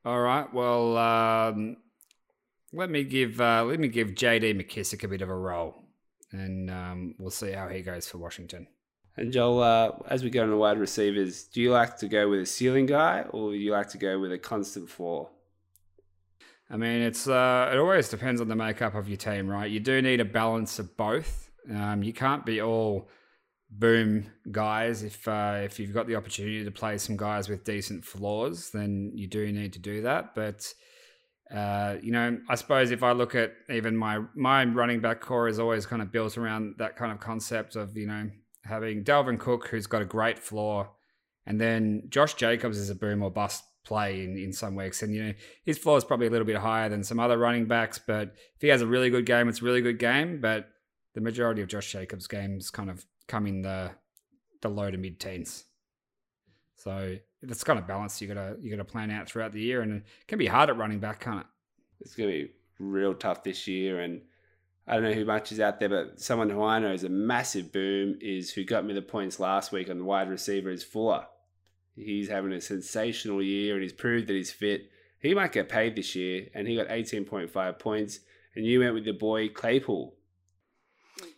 All 0.05 0.21
right. 0.21 0.53
Well, 0.53 0.97
um, 0.97 1.77
let 2.71 2.91
me 2.91 3.03
give 3.03 3.41
uh, 3.41 3.63
let 3.65 3.79
me 3.79 3.87
give 3.87 4.09
JD 4.09 4.61
McKissic 4.61 5.03
a 5.03 5.07
bit 5.07 5.23
of 5.23 5.29
a 5.29 5.35
roll, 5.35 5.83
and 6.31 6.69
um, 6.69 7.15
we'll 7.17 7.31
see 7.31 7.53
how 7.53 7.69
he 7.69 7.81
goes 7.81 8.07
for 8.07 8.19
Washington. 8.19 8.67
And 9.17 9.31
Joel, 9.31 9.63
uh, 9.63 9.91
as 10.07 10.23
we 10.23 10.29
go 10.29 10.43
on 10.43 10.55
wide 10.57 10.77
receivers, 10.77 11.45
do 11.45 11.59
you 11.59 11.71
like 11.71 11.97
to 11.97 12.07
go 12.07 12.29
with 12.29 12.41
a 12.41 12.45
ceiling 12.45 12.85
guy, 12.85 13.21
or 13.31 13.51
do 13.51 13.57
you 13.57 13.71
like 13.71 13.89
to 13.89 13.97
go 13.97 14.19
with 14.19 14.31
a 14.31 14.37
constant 14.37 14.89
floor? 14.89 15.29
I 16.69 16.77
mean, 16.77 17.01
it's 17.01 17.27
uh, 17.27 17.69
it 17.73 17.77
always 17.77 18.09
depends 18.09 18.41
on 18.41 18.47
the 18.47 18.55
makeup 18.55 18.95
of 18.95 19.07
your 19.07 19.17
team, 19.17 19.47
right? 19.47 19.69
You 19.69 19.79
do 19.79 20.01
need 20.01 20.19
a 20.19 20.25
balance 20.25 20.79
of 20.79 20.97
both. 20.97 21.49
Um, 21.71 22.03
you 22.03 22.13
can't 22.13 22.45
be 22.45 22.61
all 22.61 23.09
boom 23.69 24.31
guys. 24.51 25.03
If 25.03 25.27
uh, 25.27 25.61
if 25.63 25.79
you've 25.79 25.93
got 25.93 26.07
the 26.07 26.15
opportunity 26.15 26.63
to 26.63 26.71
play 26.71 26.97
some 26.97 27.17
guys 27.17 27.49
with 27.49 27.63
decent 27.63 28.03
floors, 28.03 28.71
then 28.71 29.11
you 29.13 29.27
do 29.27 29.51
need 29.51 29.73
to 29.73 29.79
do 29.79 30.01
that. 30.01 30.33
But 30.33 30.73
uh, 31.53 31.97
you 32.01 32.11
know, 32.11 32.39
I 32.49 32.55
suppose 32.55 32.89
if 32.89 33.03
I 33.03 33.11
look 33.11 33.35
at 33.35 33.53
even 33.69 33.95
my 33.95 34.21
my 34.35 34.65
running 34.65 35.01
back 35.01 35.21
corps 35.21 35.47
is 35.47 35.59
always 35.59 35.85
kind 35.85 36.01
of 36.01 36.11
built 36.11 36.37
around 36.37 36.75
that 36.79 36.95
kind 36.95 37.11
of 37.11 37.19
concept 37.19 37.75
of 37.75 37.95
you 37.95 38.07
know 38.07 38.29
having 38.63 39.03
Dalvin 39.03 39.39
Cook, 39.39 39.67
who's 39.67 39.85
got 39.85 40.01
a 40.01 40.05
great 40.05 40.39
floor, 40.39 40.89
and 41.45 41.61
then 41.61 42.03
Josh 42.09 42.33
Jacobs 42.33 42.79
is 42.79 42.89
a 42.89 42.95
boom 42.95 43.21
or 43.21 43.29
bust 43.29 43.63
play 43.85 44.23
in, 44.23 44.37
in 44.37 44.51
some 44.51 44.75
weeks. 44.75 45.01
And, 45.01 45.13
you 45.13 45.23
know, 45.23 45.33
his 45.63 45.77
floor 45.77 45.97
is 45.97 46.03
probably 46.03 46.27
a 46.27 46.29
little 46.29 46.45
bit 46.45 46.57
higher 46.57 46.89
than 46.89 47.03
some 47.03 47.19
other 47.19 47.37
running 47.37 47.65
backs, 47.65 47.99
but 47.99 48.33
if 48.55 48.61
he 48.61 48.67
has 48.67 48.81
a 48.81 48.87
really 48.87 49.09
good 49.09 49.25
game, 49.25 49.47
it's 49.47 49.61
a 49.61 49.65
really 49.65 49.81
good 49.81 49.99
game. 49.99 50.41
But 50.41 50.69
the 51.13 51.21
majority 51.21 51.61
of 51.61 51.67
Josh 51.67 51.91
Jacobs' 51.91 52.27
games 52.27 52.69
kind 52.69 52.89
of 52.89 53.05
come 53.27 53.47
in 53.47 53.61
the 53.61 53.91
the 54.61 54.69
low 54.69 54.89
to 54.91 54.97
mid 54.97 55.19
teens. 55.19 55.65
So 56.75 57.17
it's 57.41 57.63
kind 57.63 57.79
of 57.79 57.87
balanced. 57.87 58.21
You 58.21 58.27
gotta 58.27 58.57
you 58.61 58.69
gotta 58.69 58.85
plan 58.85 59.11
out 59.11 59.27
throughout 59.27 59.53
the 59.53 59.61
year, 59.61 59.81
and 59.81 59.93
it 59.93 60.03
can 60.27 60.37
be 60.37 60.47
hard 60.47 60.69
at 60.69 60.77
running 60.77 60.99
back, 60.99 61.21
can't 61.21 61.41
it? 61.41 61.47
It's 62.01 62.15
gonna 62.15 62.29
be 62.29 62.51
real 62.79 63.13
tough 63.13 63.43
this 63.43 63.67
year, 63.67 64.01
and 64.01 64.21
I 64.87 64.95
don't 64.95 65.03
know 65.03 65.13
who 65.13 65.25
much 65.25 65.51
is 65.51 65.59
out 65.59 65.79
there, 65.79 65.89
but 65.89 66.19
someone 66.19 66.49
who 66.49 66.63
I 66.63 66.79
know 66.79 66.91
is 66.91 67.03
a 67.03 67.09
massive 67.09 67.71
boom 67.71 68.17
is 68.21 68.51
who 68.51 68.63
got 68.63 68.85
me 68.85 68.93
the 68.93 69.01
points 69.01 69.39
last 69.39 69.71
week 69.71 69.89
on 69.89 69.97
the 69.97 70.03
wide 70.03 70.29
receiver 70.29 70.69
is 70.69 70.83
Fuller. 70.83 71.25
He's 71.95 72.29
having 72.29 72.51
a 72.51 72.61
sensational 72.61 73.41
year 73.41 73.73
and 73.73 73.83
he's 73.83 73.93
proved 73.93 74.27
that 74.27 74.33
he's 74.33 74.51
fit. 74.51 74.89
He 75.19 75.33
might 75.33 75.53
get 75.53 75.69
paid 75.69 75.95
this 75.95 76.15
year, 76.15 76.47
and 76.53 76.67
he 76.67 76.75
got 76.75 76.89
18.5 76.89 77.79
points. 77.79 78.19
And 78.55 78.63
you 78.63 78.81
went 78.81 78.93
with 78.93 79.05
your 79.05 79.15
boy 79.15 79.49
Claypool. 79.49 80.13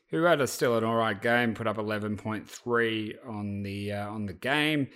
Who 0.09 0.23
had 0.23 0.41
a 0.41 0.47
still 0.47 0.77
an 0.77 0.83
all 0.83 0.95
right 0.95 1.19
game, 1.19 1.53
put 1.53 1.67
up 1.67 1.77
11.3 1.77 3.15
on 3.27 3.63
the 3.63 3.93
uh, 3.93 4.09
on 4.09 4.25
the 4.25 4.33
game. 4.33 4.87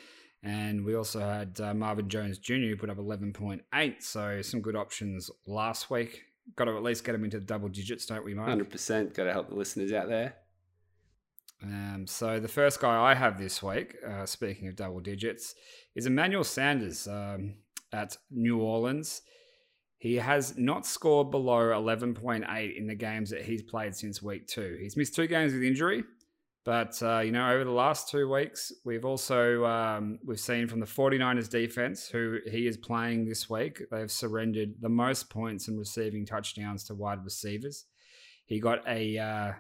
And 0.43 0.83
we 0.85 0.95
also 0.95 1.19
had 1.19 1.59
uh, 1.61 1.73
Marvin 1.73 2.09
Jones 2.09 2.37
Jr. 2.37 2.53
who 2.53 2.75
put 2.75 2.89
up 2.89 2.97
11.8. 2.97 4.03
So 4.03 4.41
some 4.41 4.61
good 4.61 4.75
options 4.75 5.29
last 5.45 5.89
week. 5.89 6.23
Got 6.55 6.65
to 6.65 6.75
at 6.75 6.83
least 6.83 7.03
get 7.03 7.15
him 7.15 7.23
into 7.23 7.39
the 7.39 7.45
double 7.45 7.69
digits, 7.69 8.05
don't 8.05 8.25
we, 8.25 8.33
Mike? 8.33 8.57
100%. 8.57 9.13
Got 9.13 9.25
to 9.25 9.33
help 9.33 9.49
the 9.49 9.55
listeners 9.55 9.91
out 9.93 10.09
there. 10.09 10.35
Um, 11.63 12.05
so 12.07 12.39
the 12.39 12.47
first 12.47 12.79
guy 12.79 13.11
I 13.11 13.13
have 13.13 13.37
this 13.37 13.61
week, 13.61 13.95
uh, 14.07 14.25
speaking 14.25 14.67
of 14.67 14.75
double 14.75 14.99
digits, 14.99 15.55
is 15.95 16.05
Emmanuel 16.05 16.43
Sanders 16.43 17.07
um, 17.07 17.55
at 17.93 18.17
New 18.31 18.59
Orleans. 18.59 19.21
He 19.97 20.15
has 20.15 20.57
not 20.57 20.87
scored 20.87 21.29
below 21.29 21.59
11.8 21.59 22.77
in 22.77 22.87
the 22.87 22.95
games 22.95 23.29
that 23.29 23.43
he's 23.43 23.61
played 23.61 23.95
since 23.95 24.21
week 24.21 24.47
two. 24.47 24.77
He's 24.81 24.97
missed 24.97 25.15
two 25.15 25.27
games 25.27 25.53
with 25.53 25.61
injury, 25.61 26.03
But 26.65 27.01
uh, 27.03 27.19
you 27.19 27.31
know, 27.31 27.51
over 27.51 27.63
the 27.63 27.71
last 27.71 28.09
two 28.09 28.27
weeks, 28.27 28.71
we've 28.83 29.05
also 29.05 29.63
um, 29.65 30.17
we've 30.25 30.39
seen 30.39 30.67
from 30.67 30.79
the 30.79 30.87
49ers 30.87 31.49
defense, 31.49 32.07
who 32.07 32.39
he 32.49 32.65
is 32.65 32.77
playing 32.77 33.25
this 33.25 33.47
week, 33.47 33.83
they've 33.91 34.11
surrendered 34.11 34.73
the 34.81 34.89
most 34.89 35.29
points 35.29 35.67
and 35.67 35.77
receiving 35.77 36.25
touchdowns 36.25 36.83
to 36.85 36.95
wide 36.95 37.23
receivers. 37.23 37.85
He 38.45 38.59
got 38.59 38.87
a 38.87 39.17
uh, 39.19 39.51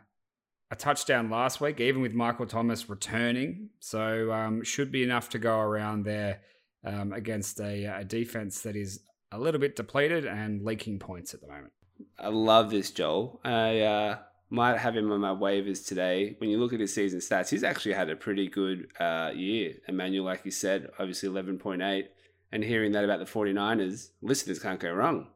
a 0.71 0.75
touchdown 0.75 1.29
last 1.29 1.59
week, 1.59 1.81
even 1.81 2.01
with 2.01 2.13
Michael 2.13 2.45
Thomas 2.45 2.89
returning. 2.89 3.69
So 3.79 4.31
um, 4.31 4.63
should 4.63 4.91
be 4.91 5.03
enough 5.03 5.29
to 5.29 5.39
go 5.39 5.59
around 5.59 6.05
there 6.05 6.39
um, 6.85 7.11
against 7.11 7.59
a, 7.59 7.99
a 7.99 8.05
defense 8.05 8.61
that 8.61 8.77
is 8.77 9.01
a 9.33 9.37
little 9.37 9.59
bit 9.59 9.75
depleted 9.75 10.25
and 10.25 10.63
leaking 10.63 10.97
points 10.97 11.33
at 11.33 11.41
the 11.41 11.47
moment. 11.47 11.73
I 12.17 12.29
love 12.29 12.71
this, 12.71 12.89
Joel. 12.89 13.41
I 13.43 13.81
uh, 13.81 14.17
might 14.49 14.77
have 14.77 14.95
him 14.95 15.11
on 15.11 15.19
my 15.19 15.29
waivers 15.29 15.85
today. 15.85 16.35
When 16.39 16.49
you 16.49 16.57
look 16.57 16.71
at 16.71 16.79
his 16.79 16.93
season 16.93 17.19
stats, 17.19 17.49
he's 17.49 17.65
actually 17.65 17.93
had 17.93 18.09
a 18.09 18.15
pretty 18.15 18.47
good 18.47 18.87
uh, 18.97 19.31
year. 19.35 19.73
Emmanuel, 19.89 20.25
like 20.25 20.45
you 20.45 20.51
said, 20.51 20.89
obviously 20.97 21.27
11.8. 21.27 22.05
And 22.53 22.63
hearing 22.63 22.93
that 22.93 23.03
about 23.03 23.19
the 23.19 23.25
49ers, 23.25 24.09
listeners 24.21 24.59
can't 24.59 24.79
go 24.79 24.91
wrong. 24.91 25.27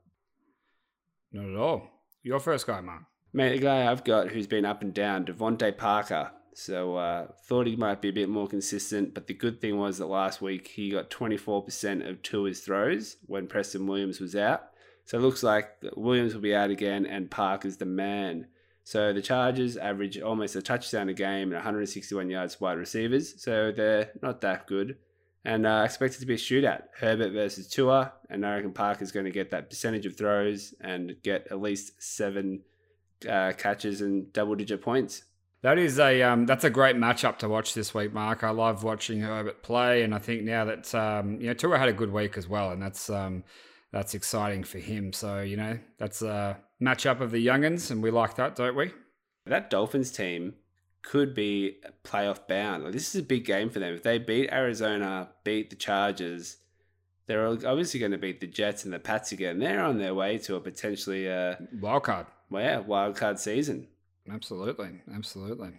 Not 1.32 1.50
at 1.50 1.56
all. 1.56 1.90
Your 2.24 2.40
first 2.40 2.68
guy, 2.68 2.82
Mark. 2.82 3.04
Mate, 3.36 3.50
the 3.50 3.58
guy 3.58 3.92
I've 3.92 4.06
got 4.06 4.30
who's 4.30 4.48
been 4.48 4.64
up 4.64 4.82
and 4.82 4.94
down, 4.94 5.26
DeVante 5.26 5.78
Parker. 5.78 6.32
So 6.54 6.96
uh, 6.96 7.28
thought 7.44 7.68
he 7.68 7.76
might 7.76 8.02
be 8.02 8.08
a 8.08 8.14
bit 8.14 8.30
more 8.30 8.48
consistent, 8.48 9.14
but 9.14 9.28
the 9.28 9.34
good 9.34 9.60
thing 9.60 9.78
was 9.78 9.98
that 9.98 10.06
last 10.06 10.42
week 10.42 10.70
he 10.70 10.90
got 10.90 11.10
24% 11.10 12.10
of 12.10 12.22
Tua's 12.22 12.62
throws 12.62 13.18
when 13.26 13.48
Preston 13.48 13.88
Williams 13.88 14.22
was 14.22 14.38
out. 14.38 14.70
So 15.04 15.18
it 15.18 15.22
looks 15.22 15.44
like 15.44 15.76
Williams 15.98 16.34
will 16.34 16.40
be 16.40 16.56
out 16.56 16.70
again 16.70 17.06
and 17.06 17.30
Parker's 17.30 17.76
the 17.76 17.86
man. 17.86 18.48
So 18.86 19.12
the 19.12 19.22
Chargers 19.22 19.76
average 19.76 20.18
almost 20.18 20.56
a 20.56 20.62
touchdown 20.62 21.10
a 21.10 21.14
game 21.14 21.50
and 21.50 21.56
161 21.56 22.30
yards 22.30 22.62
wide 22.62 22.78
receivers. 22.78 23.44
So 23.44 23.74
they're 23.76 24.12
not 24.22 24.40
that 24.40 24.66
good. 24.66 24.96
And 25.44 25.68
uh, 25.68 25.82
expected 25.84 26.22
to 26.22 26.26
be 26.26 26.36
a 26.36 26.38
shootout. 26.38 26.84
Herbert 26.98 27.34
versus 27.34 27.68
Tua. 27.68 28.14
And 28.30 28.46
I 28.46 28.56
reckon 28.56 28.72
Parker's 28.72 29.12
going 29.12 29.26
to 29.26 29.30
get 29.30 29.52
that 29.52 29.70
percentage 29.70 30.06
of 30.06 30.16
throws 30.16 30.74
and 30.80 31.18
get 31.22 31.48
at 31.52 31.62
least 31.62 32.02
seven 32.02 32.62
uh, 33.28 33.54
catches 33.54 34.02
and 34.02 34.32
double 34.34 34.56
digit 34.56 34.82
points. 34.82 35.24
That 35.62 35.80
is 35.80 36.00
a 36.00 36.22
um, 36.22 36.46
that's 36.46 36.64
a 36.64 36.70
great 36.70 36.96
matchup 36.96 37.40
to 37.40 37.50
watch 37.50 37.74
this 37.74 37.94
week, 37.94 38.14
Mark. 38.14 38.44
I 38.44 38.52
love 38.52 38.84
watching 38.84 39.22
Herbert 39.22 39.64
play, 39.64 40.04
and 40.04 40.14
I 40.14 40.20
think 40.20 40.44
now 40.44 40.66
that 40.66 40.94
um, 40.94 41.42
you 41.42 41.48
know 41.48 41.54
Tua 41.54 41.80
had 41.80 41.90
a 41.90 41.94
good 41.94 42.12
week 42.12 42.38
as 42.38 42.48
well, 42.48 42.70
and 42.72 42.82
that's 42.82 43.10
um, 43.10 43.44
that's 43.92 44.14
exciting 44.14 44.64
for 44.64 44.78
him. 44.78 45.12
So 45.12 45.42
you 45.42 45.58
know 45.58 45.80
that's 45.98 46.22
a 46.22 46.58
matchup 46.82 47.20
of 47.20 47.32
the 47.32 47.44
youngins, 47.44 47.90
and 47.90 48.04
we 48.04 48.12
like 48.12 48.36
that, 48.36 48.56
don't 48.56 48.76
we? 48.76 48.92
That 49.48 49.70
Dolphins 49.70 50.12
team 50.12 50.54
could 51.02 51.34
be 51.34 51.78
playoff 52.04 52.48
bound. 52.48 52.84
Like, 52.84 52.94
this 52.94 53.14
is 53.14 53.22
a 53.22 53.24
big 53.24 53.46
game 53.46 53.70
for 53.70 53.80
them. 53.80 53.94
If 53.94 54.04
they 54.04 54.18
beat 54.18 54.52
Arizona, 54.52 55.30
beat 55.44 55.70
the 55.70 55.76
Chargers, 55.76 56.58
they're 57.28 57.48
obviously 57.48 58.00
going 58.00 58.12
to 58.12 58.18
beat 58.18 58.40
the 58.40 58.48
Jets 58.48 58.86
and 58.86 58.94
the 58.94 59.00
Pats 59.00 59.32
again. 59.32 59.60
They're 59.60 59.84
on 59.84 59.98
their 59.98 60.14
way 60.14 60.38
to 60.40 60.56
a 60.56 60.60
potentially 60.60 61.32
uh, 61.32 61.56
wild 61.80 62.04
card. 62.04 62.28
Yeah, 62.52 62.80
wild 62.80 63.16
card 63.16 63.40
season. 63.40 63.88
Absolutely, 64.32 65.02
absolutely. 65.14 65.72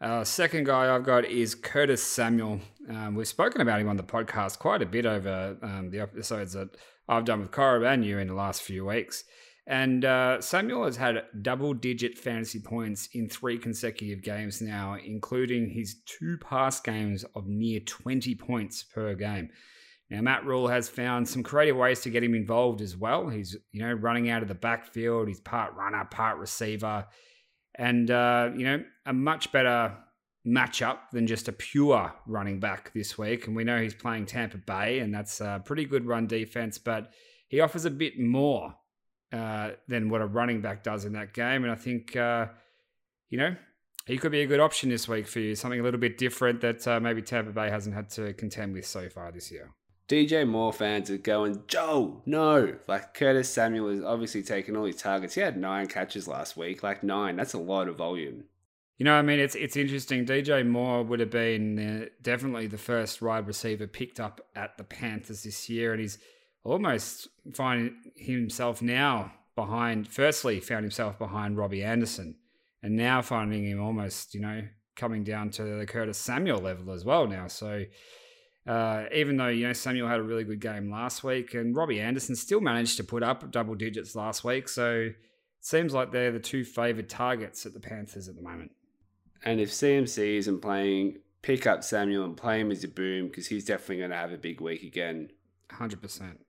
Uh, 0.00 0.24
second 0.24 0.66
guy 0.66 0.94
I've 0.94 1.04
got 1.04 1.24
is 1.24 1.54
Curtis 1.54 2.02
Samuel. 2.02 2.60
Um, 2.88 3.14
we've 3.14 3.28
spoken 3.28 3.60
about 3.60 3.80
him 3.80 3.88
on 3.88 3.96
the 3.96 4.02
podcast 4.02 4.58
quite 4.58 4.82
a 4.82 4.86
bit 4.86 5.06
over 5.06 5.56
um, 5.62 5.90
the 5.90 6.00
episodes 6.00 6.52
that 6.52 6.76
I've 7.08 7.24
done 7.24 7.40
with 7.40 7.50
Corab 7.50 7.86
and 7.86 8.04
you 8.04 8.18
in 8.18 8.28
the 8.28 8.34
last 8.34 8.62
few 8.62 8.86
weeks. 8.86 9.24
And 9.66 10.04
uh, 10.04 10.42
Samuel 10.42 10.84
has 10.84 10.96
had 10.96 11.22
double 11.40 11.72
digit 11.72 12.18
fantasy 12.18 12.60
points 12.60 13.08
in 13.14 13.28
three 13.28 13.56
consecutive 13.56 14.22
games 14.22 14.60
now, 14.60 14.98
including 15.02 15.70
his 15.70 15.96
two 16.04 16.36
past 16.38 16.84
games 16.84 17.24
of 17.34 17.46
near 17.46 17.80
20 17.80 18.34
points 18.34 18.82
per 18.82 19.14
game. 19.14 19.48
Now, 20.14 20.22
Matt 20.22 20.44
Rhule 20.44 20.68
has 20.68 20.88
found 20.88 21.28
some 21.28 21.42
creative 21.42 21.76
ways 21.76 22.00
to 22.00 22.10
get 22.10 22.22
him 22.22 22.34
involved 22.34 22.80
as 22.80 22.96
well. 22.96 23.28
He's, 23.28 23.56
you 23.72 23.82
know, 23.82 23.92
running 23.92 24.30
out 24.30 24.42
of 24.42 24.48
the 24.48 24.54
backfield. 24.54 25.28
He's 25.28 25.40
part 25.40 25.74
runner, 25.74 26.04
part 26.10 26.38
receiver 26.38 27.06
and 27.76 28.10
uh, 28.10 28.50
you 28.56 28.64
know 28.64 28.82
a 29.06 29.12
much 29.12 29.52
better 29.52 29.96
matchup 30.46 30.98
than 31.12 31.26
just 31.26 31.48
a 31.48 31.52
pure 31.52 32.12
running 32.26 32.60
back 32.60 32.92
this 32.92 33.16
week. 33.16 33.46
And 33.46 33.56
we 33.56 33.64
know 33.64 33.80
he's 33.80 33.94
playing 33.94 34.26
Tampa 34.26 34.58
Bay, 34.58 34.98
and 35.00 35.14
that's 35.14 35.40
a 35.40 35.62
pretty 35.64 35.84
good 35.84 36.06
run 36.06 36.26
defense, 36.26 36.78
but 36.78 37.12
he 37.48 37.60
offers 37.60 37.84
a 37.84 37.90
bit 37.90 38.18
more 38.18 38.74
uh, 39.32 39.70
than 39.88 40.10
what 40.10 40.20
a 40.20 40.26
running 40.26 40.60
back 40.60 40.82
does 40.82 41.04
in 41.04 41.14
that 41.14 41.32
game. 41.32 41.64
And 41.64 41.72
I 41.72 41.76
think 41.76 42.14
uh, 42.16 42.46
you 43.30 43.38
know 43.38 43.56
he 44.06 44.18
could 44.18 44.32
be 44.32 44.42
a 44.42 44.46
good 44.46 44.60
option 44.60 44.90
this 44.90 45.08
week 45.08 45.26
for 45.26 45.40
you, 45.40 45.54
something 45.54 45.80
a 45.80 45.82
little 45.82 46.00
bit 46.00 46.18
different 46.18 46.60
that 46.60 46.86
uh, 46.86 47.00
maybe 47.00 47.22
Tampa 47.22 47.52
Bay 47.52 47.70
hasn't 47.70 47.94
had 47.94 48.10
to 48.10 48.34
contend 48.34 48.74
with 48.74 48.86
so 48.86 49.08
far 49.08 49.32
this 49.32 49.50
year. 49.50 49.70
DJ 50.08 50.46
Moore 50.46 50.72
fans 50.72 51.10
are 51.10 51.16
going, 51.16 51.62
Joe, 51.66 52.22
no. 52.26 52.76
Like 52.86 53.14
Curtis 53.14 53.48
Samuel 53.48 53.88
is 53.88 54.04
obviously 54.04 54.42
taking 54.42 54.76
all 54.76 54.84
his 54.84 54.96
targets. 54.96 55.34
He 55.34 55.40
had 55.40 55.56
nine 55.56 55.86
catches 55.86 56.28
last 56.28 56.56
week, 56.56 56.82
like 56.82 57.02
nine. 57.02 57.36
That's 57.36 57.54
a 57.54 57.58
lot 57.58 57.88
of 57.88 57.96
volume. 57.96 58.44
You 58.98 59.04
know, 59.04 59.14
I 59.14 59.22
mean, 59.22 59.40
it's 59.40 59.54
it's 59.56 59.76
interesting. 59.76 60.24
DJ 60.24 60.66
Moore 60.66 61.02
would 61.02 61.20
have 61.20 61.30
been 61.30 61.78
uh, 61.78 62.04
definitely 62.22 62.68
the 62.68 62.78
first 62.78 63.20
wide 63.20 63.46
receiver 63.46 63.86
picked 63.86 64.20
up 64.20 64.40
at 64.54 64.76
the 64.76 64.84
Panthers 64.84 65.42
this 65.42 65.68
year, 65.68 65.92
and 65.92 66.00
he's 66.00 66.18
almost 66.62 67.28
finding 67.54 67.96
himself 68.14 68.82
now 68.82 69.32
behind. 69.56 70.06
Firstly, 70.06 70.60
found 70.60 70.84
himself 70.84 71.18
behind 71.18 71.56
Robbie 71.56 71.82
Anderson, 71.82 72.36
and 72.82 72.94
now 72.94 73.20
finding 73.20 73.64
him 73.64 73.82
almost, 73.82 74.32
you 74.32 74.40
know, 74.40 74.62
coming 74.94 75.24
down 75.24 75.50
to 75.50 75.64
the 75.64 75.86
Curtis 75.86 76.18
Samuel 76.18 76.60
level 76.60 76.92
as 76.92 77.04
well 77.04 77.26
now. 77.26 77.48
So 77.48 77.84
uh, 78.66 79.04
even 79.12 79.36
though 79.36 79.48
you 79.48 79.66
know 79.66 79.72
Samuel 79.72 80.08
had 80.08 80.20
a 80.20 80.22
really 80.22 80.44
good 80.44 80.60
game 80.60 80.90
last 80.90 81.22
week, 81.22 81.54
and 81.54 81.76
Robbie 81.76 82.00
Anderson 82.00 82.34
still 82.34 82.60
managed 82.60 82.96
to 82.96 83.04
put 83.04 83.22
up 83.22 83.50
double 83.50 83.74
digits 83.74 84.14
last 84.14 84.44
week, 84.44 84.68
so 84.68 85.10
it 85.10 85.16
seems 85.60 85.92
like 85.92 86.12
they're 86.12 86.32
the 86.32 86.40
two 86.40 86.64
favoured 86.64 87.08
targets 87.08 87.66
at 87.66 87.74
the 87.74 87.80
Panthers 87.80 88.28
at 88.28 88.36
the 88.36 88.42
moment. 88.42 88.70
And 89.44 89.60
if 89.60 89.70
CMC 89.70 90.38
isn't 90.38 90.60
playing, 90.60 91.18
pick 91.42 91.66
up 91.66 91.84
Samuel 91.84 92.24
and 92.24 92.36
play 92.36 92.60
him 92.60 92.70
as 92.70 92.82
a 92.84 92.88
boom 92.88 93.28
because 93.28 93.46
he's 93.48 93.66
definitely 93.66 93.98
going 93.98 94.10
to 94.10 94.16
have 94.16 94.32
a 94.32 94.38
big 94.38 94.60
week 94.62 94.82
again. 94.82 95.30
Hundred 95.70 96.00
percent. 96.00 96.40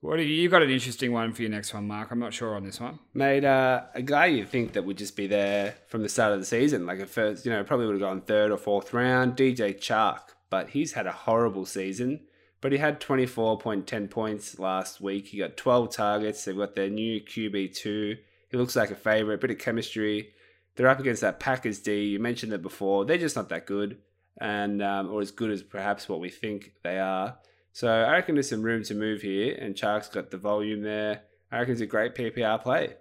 What 0.00 0.18
you, 0.18 0.24
you 0.24 0.48
got 0.48 0.62
an 0.62 0.70
interesting 0.70 1.12
one 1.12 1.32
for 1.32 1.42
your 1.42 1.50
next 1.50 1.74
one, 1.74 1.86
Mark? 1.86 2.10
I'm 2.10 2.20
not 2.20 2.32
sure 2.32 2.54
on 2.54 2.64
this 2.64 2.80
one. 2.80 3.00
Mate, 3.12 3.44
uh, 3.44 3.82
a 3.94 4.00
guy 4.00 4.26
you 4.26 4.46
think 4.46 4.72
that 4.72 4.84
would 4.84 4.96
just 4.96 5.14
be 5.14 5.26
there 5.26 5.74
from 5.88 6.02
the 6.02 6.08
start 6.08 6.32
of 6.32 6.38
the 6.38 6.46
season, 6.46 6.86
like 6.86 7.00
a 7.00 7.06
first, 7.06 7.44
you 7.44 7.52
know, 7.52 7.62
probably 7.64 7.86
would 7.86 8.00
have 8.00 8.00
gone 8.00 8.22
third 8.22 8.50
or 8.50 8.56
fourth 8.56 8.94
round. 8.94 9.36
DJ 9.36 9.76
Chark 9.76 10.20
but 10.50 10.70
he's 10.70 10.92
had 10.92 11.06
a 11.06 11.12
horrible 11.12 11.64
season. 11.64 12.20
But 12.60 12.72
he 12.72 12.78
had 12.78 13.00
24.10 13.00 14.10
points 14.10 14.58
last 14.58 15.00
week. 15.00 15.28
He 15.28 15.38
got 15.38 15.56
12 15.56 15.90
targets. 15.90 16.44
They've 16.44 16.56
got 16.56 16.74
their 16.74 16.90
new 16.90 17.20
QB2. 17.20 18.18
He 18.50 18.56
looks 18.56 18.76
like 18.76 18.90
a 18.90 18.96
favorite, 18.96 19.40
bit 19.40 19.50
of 19.50 19.58
chemistry. 19.58 20.34
They're 20.76 20.88
up 20.88 21.00
against 21.00 21.22
that 21.22 21.40
Packers 21.40 21.78
D. 21.78 22.04
You 22.04 22.18
mentioned 22.18 22.52
it 22.52 22.62
before. 22.62 23.04
They're 23.04 23.16
just 23.18 23.36
not 23.36 23.48
that 23.48 23.66
good, 23.66 23.98
and 24.38 24.82
um, 24.82 25.10
or 25.10 25.20
as 25.20 25.30
good 25.30 25.50
as 25.50 25.62
perhaps 25.62 26.08
what 26.08 26.20
we 26.20 26.28
think 26.28 26.72
they 26.82 26.98
are. 26.98 27.38
So 27.72 27.88
I 27.88 28.12
reckon 28.12 28.34
there's 28.34 28.48
some 28.48 28.62
room 28.62 28.82
to 28.84 28.94
move 28.94 29.22
here, 29.22 29.56
and 29.58 29.74
Chark's 29.74 30.08
got 30.08 30.30
the 30.30 30.36
volume 30.36 30.82
there. 30.82 31.22
I 31.50 31.58
reckon 31.58 31.72
it's 31.72 31.80
a 31.80 31.86
great 31.86 32.14
PPR 32.14 32.62
play. 32.62 32.94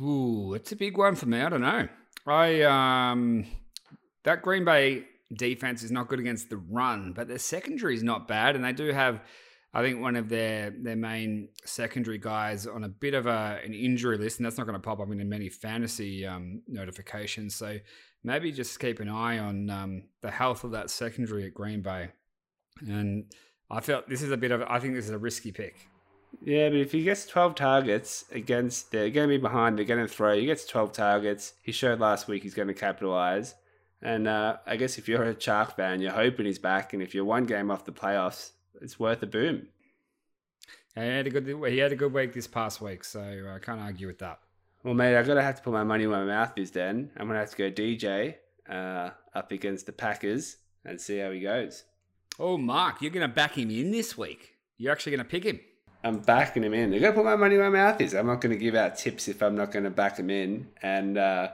Ooh, 0.00 0.54
it's 0.54 0.72
a 0.72 0.76
big 0.76 0.96
one 0.96 1.16
for 1.16 1.26
me. 1.26 1.40
I 1.40 1.48
don't 1.48 1.60
know. 1.60 1.88
I 2.26 2.62
um 2.62 3.46
that 4.22 4.42
Green 4.42 4.64
Bay 4.64 5.04
defense 5.32 5.82
is 5.82 5.90
not 5.90 6.08
good 6.08 6.20
against 6.20 6.50
the 6.50 6.56
run, 6.56 7.12
but 7.12 7.28
their 7.28 7.38
secondary 7.38 7.94
is 7.94 8.02
not 8.02 8.28
bad, 8.28 8.56
and 8.56 8.64
they 8.64 8.72
do 8.72 8.92
have, 8.92 9.20
I 9.72 9.82
think, 9.82 10.00
one 10.00 10.16
of 10.16 10.28
their 10.28 10.70
their 10.70 10.96
main 10.96 11.48
secondary 11.64 12.18
guys 12.18 12.66
on 12.66 12.84
a 12.84 12.88
bit 12.88 13.14
of 13.14 13.26
a 13.26 13.60
an 13.64 13.74
injury 13.74 14.18
list, 14.18 14.38
and 14.38 14.46
that's 14.46 14.58
not 14.58 14.66
going 14.66 14.80
to 14.80 14.80
pop 14.80 15.00
up 15.00 15.10
in 15.10 15.28
many 15.28 15.48
fantasy 15.48 16.26
um, 16.26 16.62
notifications. 16.66 17.54
So 17.54 17.78
maybe 18.24 18.52
just 18.52 18.78
keep 18.78 19.00
an 19.00 19.08
eye 19.08 19.38
on 19.38 19.70
um, 19.70 20.02
the 20.22 20.30
health 20.30 20.64
of 20.64 20.72
that 20.72 20.90
secondary 20.90 21.46
at 21.46 21.54
Green 21.54 21.82
Bay. 21.82 22.10
And 22.86 23.24
I 23.70 23.80
felt 23.80 24.08
this 24.08 24.22
is 24.22 24.30
a 24.30 24.36
bit 24.36 24.50
of, 24.50 24.62
I 24.62 24.78
think 24.78 24.94
this 24.94 25.06
is 25.06 25.10
a 25.10 25.18
risky 25.18 25.52
pick. 25.52 25.88
Yeah, 26.44 26.68
but 26.68 26.78
if 26.78 26.92
he 26.92 27.02
gets 27.02 27.26
12 27.26 27.54
targets 27.54 28.24
against, 28.30 28.92
they're 28.92 29.10
going 29.10 29.28
to 29.28 29.34
be 29.34 29.40
behind, 29.40 29.78
they're 29.78 29.84
going 29.84 30.06
to 30.06 30.12
throw. 30.12 30.38
He 30.38 30.46
gets 30.46 30.64
12 30.64 30.92
targets. 30.92 31.54
He 31.62 31.72
showed 31.72 31.98
last 31.98 32.28
week 32.28 32.42
he's 32.42 32.54
going 32.54 32.68
to 32.68 32.74
capitalize. 32.74 33.54
And 34.02 34.26
uh, 34.26 34.56
I 34.66 34.76
guess 34.76 34.98
if 34.98 35.08
you're 35.08 35.24
a 35.24 35.34
Chark 35.34 35.76
fan, 35.76 36.00
you're 36.00 36.12
hoping 36.12 36.46
he's 36.46 36.58
back, 36.58 36.92
and 36.92 37.02
if 37.02 37.14
you're 37.14 37.24
one 37.24 37.44
game 37.44 37.70
off 37.70 37.84
the 37.84 37.92
playoffs, 37.92 38.52
it's 38.80 38.98
worth 38.98 39.22
a 39.22 39.26
boom. 39.26 39.68
he 40.94 41.00
had 41.00 41.26
a 41.26 41.30
good 41.30 41.46
he 41.70 41.78
had 41.78 41.92
a 41.92 41.96
good 41.96 42.12
week 42.12 42.32
this 42.32 42.46
past 42.46 42.80
week, 42.80 43.04
so 43.04 43.20
I 43.20 43.58
can't 43.58 43.80
argue 43.80 44.06
with 44.06 44.18
that. 44.20 44.40
Well, 44.82 44.94
mate, 44.94 45.16
I've 45.18 45.26
got 45.26 45.34
to 45.34 45.42
have 45.42 45.56
to 45.56 45.62
put 45.62 45.74
my 45.74 45.84
money 45.84 46.06
where 46.06 46.24
my 46.24 46.32
mouth 46.32 46.52
is. 46.56 46.70
Then 46.70 47.10
I'm 47.16 47.26
gonna 47.26 47.40
have 47.40 47.50
to 47.50 47.56
go 47.56 47.70
DJ 47.70 48.36
uh, 48.68 49.10
up 49.34 49.52
against 49.52 49.84
the 49.84 49.92
Packers 49.92 50.56
and 50.84 50.98
see 50.98 51.18
how 51.18 51.30
he 51.30 51.40
goes. 51.40 51.84
Oh, 52.38 52.56
Mark, 52.56 53.02
you're 53.02 53.10
gonna 53.10 53.28
back 53.28 53.58
him 53.58 53.70
in 53.70 53.90
this 53.90 54.16
week. 54.16 54.54
You're 54.78 54.92
actually 54.92 55.12
gonna 55.12 55.24
pick 55.28 55.44
him. 55.44 55.60
I'm 56.02 56.20
backing 56.20 56.64
him 56.64 56.72
in. 56.72 56.94
I 56.94 56.98
gotta 56.98 57.12
put 57.12 57.26
my 57.26 57.36
money 57.36 57.58
where 57.58 57.70
my 57.70 57.76
mouth 57.78 58.00
is. 58.00 58.14
I'm 58.14 58.26
not 58.26 58.40
gonna 58.40 58.56
give 58.56 58.74
out 58.74 58.96
tips 58.96 59.28
if 59.28 59.42
I'm 59.42 59.54
not 59.54 59.70
gonna 59.70 59.90
back 59.90 60.18
him 60.18 60.30
in. 60.30 60.68
And 60.80 61.18
uh, 61.18 61.48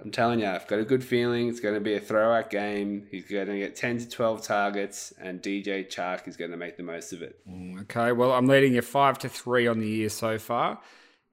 I'm 0.00 0.10
telling 0.10 0.40
you, 0.40 0.46
I've 0.46 0.66
got 0.66 0.78
a 0.78 0.84
good 0.84 1.02
feeling 1.02 1.48
it's 1.48 1.60
going 1.60 1.74
to 1.74 1.80
be 1.80 1.94
a 1.94 2.00
throwout 2.00 2.50
game. 2.50 3.06
He's 3.10 3.24
going 3.24 3.48
to 3.48 3.58
get 3.58 3.74
10 3.74 3.98
to 3.98 4.08
12 4.08 4.42
targets, 4.42 5.12
and 5.20 5.42
DJ 5.42 5.88
Chark 5.88 6.28
is 6.28 6.36
going 6.36 6.50
to 6.52 6.56
make 6.56 6.76
the 6.76 6.82
most 6.82 7.12
of 7.12 7.22
it. 7.22 7.40
Mm, 7.48 7.82
okay, 7.82 8.12
well, 8.12 8.32
I'm 8.32 8.46
leading 8.46 8.74
you 8.74 8.82
five 8.82 9.18
to 9.18 9.28
three 9.28 9.66
on 9.66 9.80
the 9.80 9.88
year 9.88 10.08
so 10.08 10.38
far, 10.38 10.80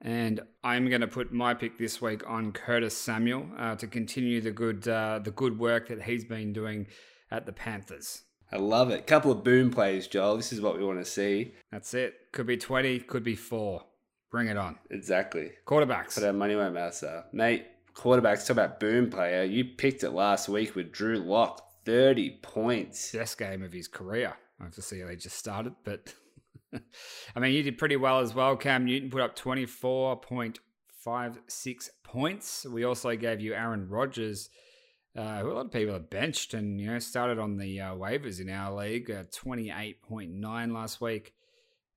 and 0.00 0.40
I'm 0.64 0.88
going 0.88 1.00
to 1.00 1.06
put 1.06 1.32
my 1.32 1.54
pick 1.54 1.78
this 1.78 2.02
week 2.02 2.28
on 2.28 2.52
Curtis 2.52 2.96
Samuel 2.96 3.46
uh, 3.56 3.76
to 3.76 3.86
continue 3.86 4.40
the 4.40 4.50
good 4.50 4.86
uh, 4.88 5.20
the 5.22 5.30
good 5.30 5.58
work 5.58 5.88
that 5.88 6.02
he's 6.02 6.24
been 6.24 6.52
doing 6.52 6.86
at 7.30 7.46
the 7.46 7.52
Panthers. 7.52 8.22
I 8.52 8.56
love 8.56 8.90
it. 8.90 9.06
Couple 9.06 9.32
of 9.32 9.42
boom 9.42 9.70
plays, 9.70 10.06
Joel. 10.06 10.36
This 10.36 10.52
is 10.52 10.60
what 10.60 10.78
we 10.78 10.84
want 10.84 10.98
to 11.00 11.04
see. 11.04 11.54
That's 11.72 11.94
it. 11.94 12.14
Could 12.32 12.46
be 12.46 12.56
20, 12.56 13.00
could 13.00 13.24
be 13.24 13.34
four. 13.34 13.82
Bring 14.30 14.48
it 14.48 14.56
on. 14.56 14.78
Exactly. 14.90 15.50
Quarterbacks. 15.66 16.14
Put 16.14 16.24
our 16.24 16.32
money 16.32 16.54
where 16.54 16.66
our 16.66 16.70
mouths 16.70 17.02
are. 17.02 17.24
Mate, 17.32 17.66
quarterbacks, 17.96 18.46
talk 18.46 18.50
about 18.50 18.78
boom 18.78 19.10
player. 19.10 19.44
You 19.44 19.64
picked 19.64 20.04
it 20.04 20.10
last 20.10 20.48
week 20.48 20.74
with 20.74 20.92
Drew 20.92 21.18
Lock. 21.18 21.62
30 21.86 22.40
points. 22.42 23.12
Best 23.12 23.38
game 23.38 23.62
of 23.62 23.72
his 23.72 23.88
career. 23.88 24.34
I 24.60 24.64
have 24.64 24.74
to 24.74 24.82
see 24.82 25.00
how 25.00 25.08
he 25.08 25.16
just 25.16 25.38
started, 25.38 25.74
but 25.84 26.12
I 26.74 27.40
mean, 27.40 27.54
you 27.54 27.62
did 27.62 27.78
pretty 27.78 27.96
well 27.96 28.18
as 28.18 28.34
well. 28.34 28.56
Cam 28.56 28.84
Newton 28.84 29.08
put 29.08 29.20
up 29.20 29.38
24.56 29.38 31.88
points. 32.02 32.66
We 32.66 32.82
also 32.82 33.14
gave 33.14 33.40
you 33.40 33.54
Aaron 33.54 33.88
Rodgers, 33.88 34.50
uh, 35.16 35.38
who 35.38 35.52
a 35.52 35.54
lot 35.54 35.66
of 35.66 35.72
people 35.72 35.94
have 35.94 36.10
benched 36.10 36.54
and, 36.54 36.80
you 36.80 36.88
know, 36.88 36.98
started 36.98 37.38
on 37.38 37.56
the 37.56 37.80
uh, 37.80 37.94
waivers 37.94 38.40
in 38.40 38.50
our 38.50 38.74
league, 38.74 39.08
uh, 39.08 39.22
28.9 39.24 40.72
last 40.72 41.00
week. 41.00 41.34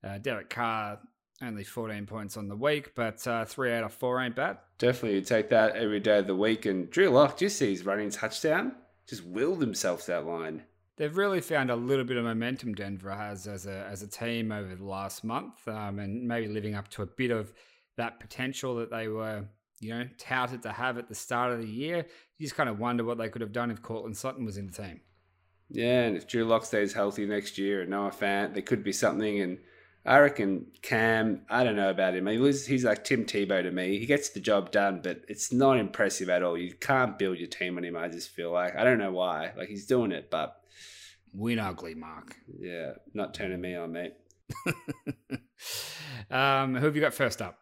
Uh, 0.04 0.18
Derek 0.18 0.50
Carr, 0.50 1.00
only 1.42 1.64
14 1.64 2.06
points 2.06 2.36
on 2.36 2.48
the 2.48 2.56
week, 2.56 2.94
but 2.94 3.26
uh, 3.26 3.44
three 3.44 3.72
out 3.72 3.84
of 3.84 3.92
four 3.92 4.20
ain't 4.20 4.36
bad. 4.36 4.58
Definitely, 4.78 5.18
you 5.18 5.24
take 5.24 5.48
that 5.50 5.76
every 5.76 6.00
day 6.00 6.18
of 6.18 6.26
the 6.26 6.36
week. 6.36 6.66
And 6.66 6.90
Drew 6.90 7.08
Lock, 7.08 7.38
do 7.38 7.46
you 7.46 7.48
see 7.48 7.70
his 7.70 7.86
running 7.86 8.10
touchdown? 8.10 8.72
Just 9.06 9.24
willed 9.24 9.60
himself 9.60 10.06
that 10.06 10.26
line. 10.26 10.62
They've 10.96 11.16
really 11.16 11.40
found 11.40 11.70
a 11.70 11.76
little 11.76 12.04
bit 12.04 12.18
of 12.18 12.24
momentum. 12.24 12.74
Denver 12.74 13.14
has 13.14 13.46
as 13.46 13.66
a 13.66 13.86
as 13.90 14.02
a 14.02 14.06
team 14.06 14.52
over 14.52 14.74
the 14.74 14.84
last 14.84 15.24
month, 15.24 15.66
um, 15.66 15.98
and 15.98 16.28
maybe 16.28 16.46
living 16.46 16.74
up 16.74 16.88
to 16.88 17.02
a 17.02 17.06
bit 17.06 17.30
of 17.30 17.52
that 17.96 18.20
potential 18.20 18.76
that 18.76 18.90
they 18.90 19.08
were, 19.08 19.44
you 19.80 19.90
know, 19.90 20.06
touted 20.18 20.62
to 20.62 20.72
have 20.72 20.98
at 20.98 21.08
the 21.08 21.14
start 21.14 21.52
of 21.52 21.60
the 21.60 21.66
year. 21.66 22.06
You 22.36 22.46
just 22.46 22.54
kind 22.54 22.68
of 22.68 22.78
wonder 22.78 23.02
what 23.02 23.16
they 23.16 23.30
could 23.30 23.40
have 23.40 23.52
done 23.52 23.70
if 23.70 23.80
Courtland 23.80 24.16
Sutton 24.16 24.44
was 24.44 24.58
in 24.58 24.66
the 24.66 24.72
team. 24.72 25.00
Yeah, 25.70 26.02
and 26.02 26.16
if 26.16 26.26
Drew 26.26 26.44
Lock 26.44 26.64
stays 26.64 26.92
healthy 26.92 27.24
next 27.24 27.56
year 27.56 27.80
and 27.80 27.90
Noah 27.90 28.10
Fant, 28.10 28.52
there 28.52 28.62
could 28.62 28.84
be 28.84 28.92
something. 28.92 29.40
And 29.40 29.58
I 30.04 30.18
reckon 30.18 30.66
Cam, 30.80 31.42
I 31.50 31.62
don't 31.62 31.76
know 31.76 31.90
about 31.90 32.14
him. 32.14 32.26
He's 32.26 32.84
like 32.84 33.04
Tim 33.04 33.26
Tebow 33.26 33.62
to 33.62 33.70
me. 33.70 33.98
He 33.98 34.06
gets 34.06 34.30
the 34.30 34.40
job 34.40 34.70
done, 34.70 35.00
but 35.02 35.22
it's 35.28 35.52
not 35.52 35.78
impressive 35.78 36.30
at 36.30 36.42
all. 36.42 36.56
You 36.56 36.74
can't 36.74 37.18
build 37.18 37.38
your 37.38 37.48
team 37.48 37.76
on 37.76 37.84
him, 37.84 37.96
I 37.96 38.08
just 38.08 38.30
feel 38.30 38.50
like. 38.50 38.76
I 38.76 38.84
don't 38.84 38.98
know 38.98 39.12
why. 39.12 39.52
Like, 39.56 39.68
he's 39.68 39.86
doing 39.86 40.12
it, 40.12 40.30
but. 40.30 40.56
Win 41.34 41.58
ugly, 41.58 41.94
Mark. 41.94 42.34
Yeah, 42.58 42.92
not 43.12 43.34
turning 43.34 43.60
me 43.60 43.76
on, 43.76 43.92
mate. 43.92 44.14
um, 46.30 46.74
who 46.74 46.86
have 46.86 46.96
you 46.96 47.02
got 47.02 47.14
first 47.14 47.42
up? 47.42 47.58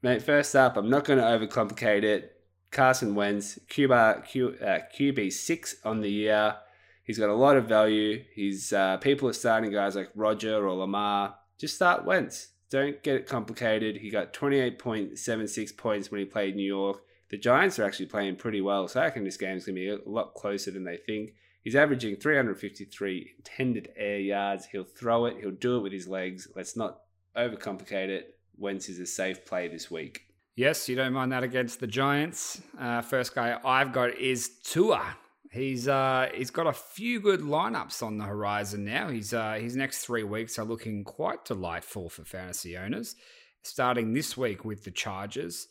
Mate, 0.00 0.22
first 0.22 0.54
up, 0.54 0.76
I'm 0.76 0.88
not 0.88 1.04
going 1.04 1.18
to 1.18 1.24
overcomplicate 1.24 2.04
it. 2.04 2.30
Carson 2.70 3.14
Wentz, 3.14 3.58
Cuba, 3.68 4.22
Q, 4.26 4.56
uh, 4.60 4.78
QB6 4.96 5.74
on 5.84 6.00
the 6.00 6.10
year. 6.10 6.56
He's 7.04 7.18
got 7.18 7.30
a 7.30 7.34
lot 7.34 7.56
of 7.56 7.66
value. 7.66 8.24
He's 8.32 8.72
uh, 8.72 8.96
people 8.98 9.28
are 9.28 9.34
starting 9.34 9.70
guys 9.70 9.96
like 9.96 10.10
Roger 10.14 10.66
or 10.66 10.74
Lamar 10.74 11.34
just 11.58 11.76
start 11.76 12.04
Wentz. 12.04 12.48
Don't 12.70 13.02
get 13.02 13.16
it 13.16 13.26
complicated. 13.26 13.98
He 13.98 14.10
got 14.10 14.32
28.76 14.32 15.76
points 15.76 16.10
when 16.10 16.20
he 16.20 16.24
played 16.24 16.56
New 16.56 16.66
York. 16.66 17.02
The 17.30 17.38
Giants 17.38 17.78
are 17.78 17.84
actually 17.84 18.06
playing 18.06 18.36
pretty 18.36 18.60
well, 18.60 18.88
so 18.88 19.00
I 19.00 19.04
reckon 19.04 19.24
this 19.24 19.36
game's 19.36 19.66
going 19.66 19.76
to 19.76 19.80
be 19.80 19.88
a 19.88 20.08
lot 20.08 20.34
closer 20.34 20.70
than 20.70 20.84
they 20.84 20.96
think. 20.96 21.34
He's 21.62 21.74
averaging 21.74 22.16
353 22.16 23.34
intended 23.38 23.88
air 23.96 24.18
yards. 24.18 24.66
He'll 24.66 24.84
throw 24.84 25.24
it. 25.26 25.38
He'll 25.40 25.50
do 25.50 25.78
it 25.78 25.82
with 25.82 25.92
his 25.92 26.06
legs. 26.06 26.46
Let's 26.54 26.76
not 26.76 27.00
overcomplicate 27.36 28.08
it. 28.08 28.38
Wentz 28.58 28.88
is 28.88 29.00
a 29.00 29.06
safe 29.06 29.44
play 29.46 29.68
this 29.68 29.90
week. 29.90 30.26
Yes, 30.56 30.88
you 30.88 30.94
don't 30.94 31.12
mind 31.12 31.32
that 31.32 31.42
against 31.42 31.80
the 31.80 31.86
Giants. 31.86 32.60
Uh, 32.78 33.00
first 33.02 33.34
guy 33.34 33.58
I've 33.64 33.92
got 33.92 34.16
is 34.16 34.50
Tua. 34.62 35.16
He's 35.54 35.86
uh, 35.86 36.30
he's 36.34 36.50
got 36.50 36.66
a 36.66 36.72
few 36.72 37.20
good 37.20 37.40
lineups 37.40 38.02
on 38.02 38.18
the 38.18 38.24
horizon 38.24 38.84
now. 38.84 39.08
He's 39.08 39.32
uh, 39.32 39.52
his 39.54 39.76
next 39.76 40.04
three 40.04 40.24
weeks 40.24 40.58
are 40.58 40.64
looking 40.64 41.04
quite 41.04 41.44
delightful 41.44 42.10
for 42.10 42.24
fantasy 42.24 42.76
owners. 42.76 43.14
Starting 43.62 44.12
this 44.12 44.36
week 44.36 44.64
with 44.64 44.82
the 44.82 44.90
Chargers, 44.90 45.68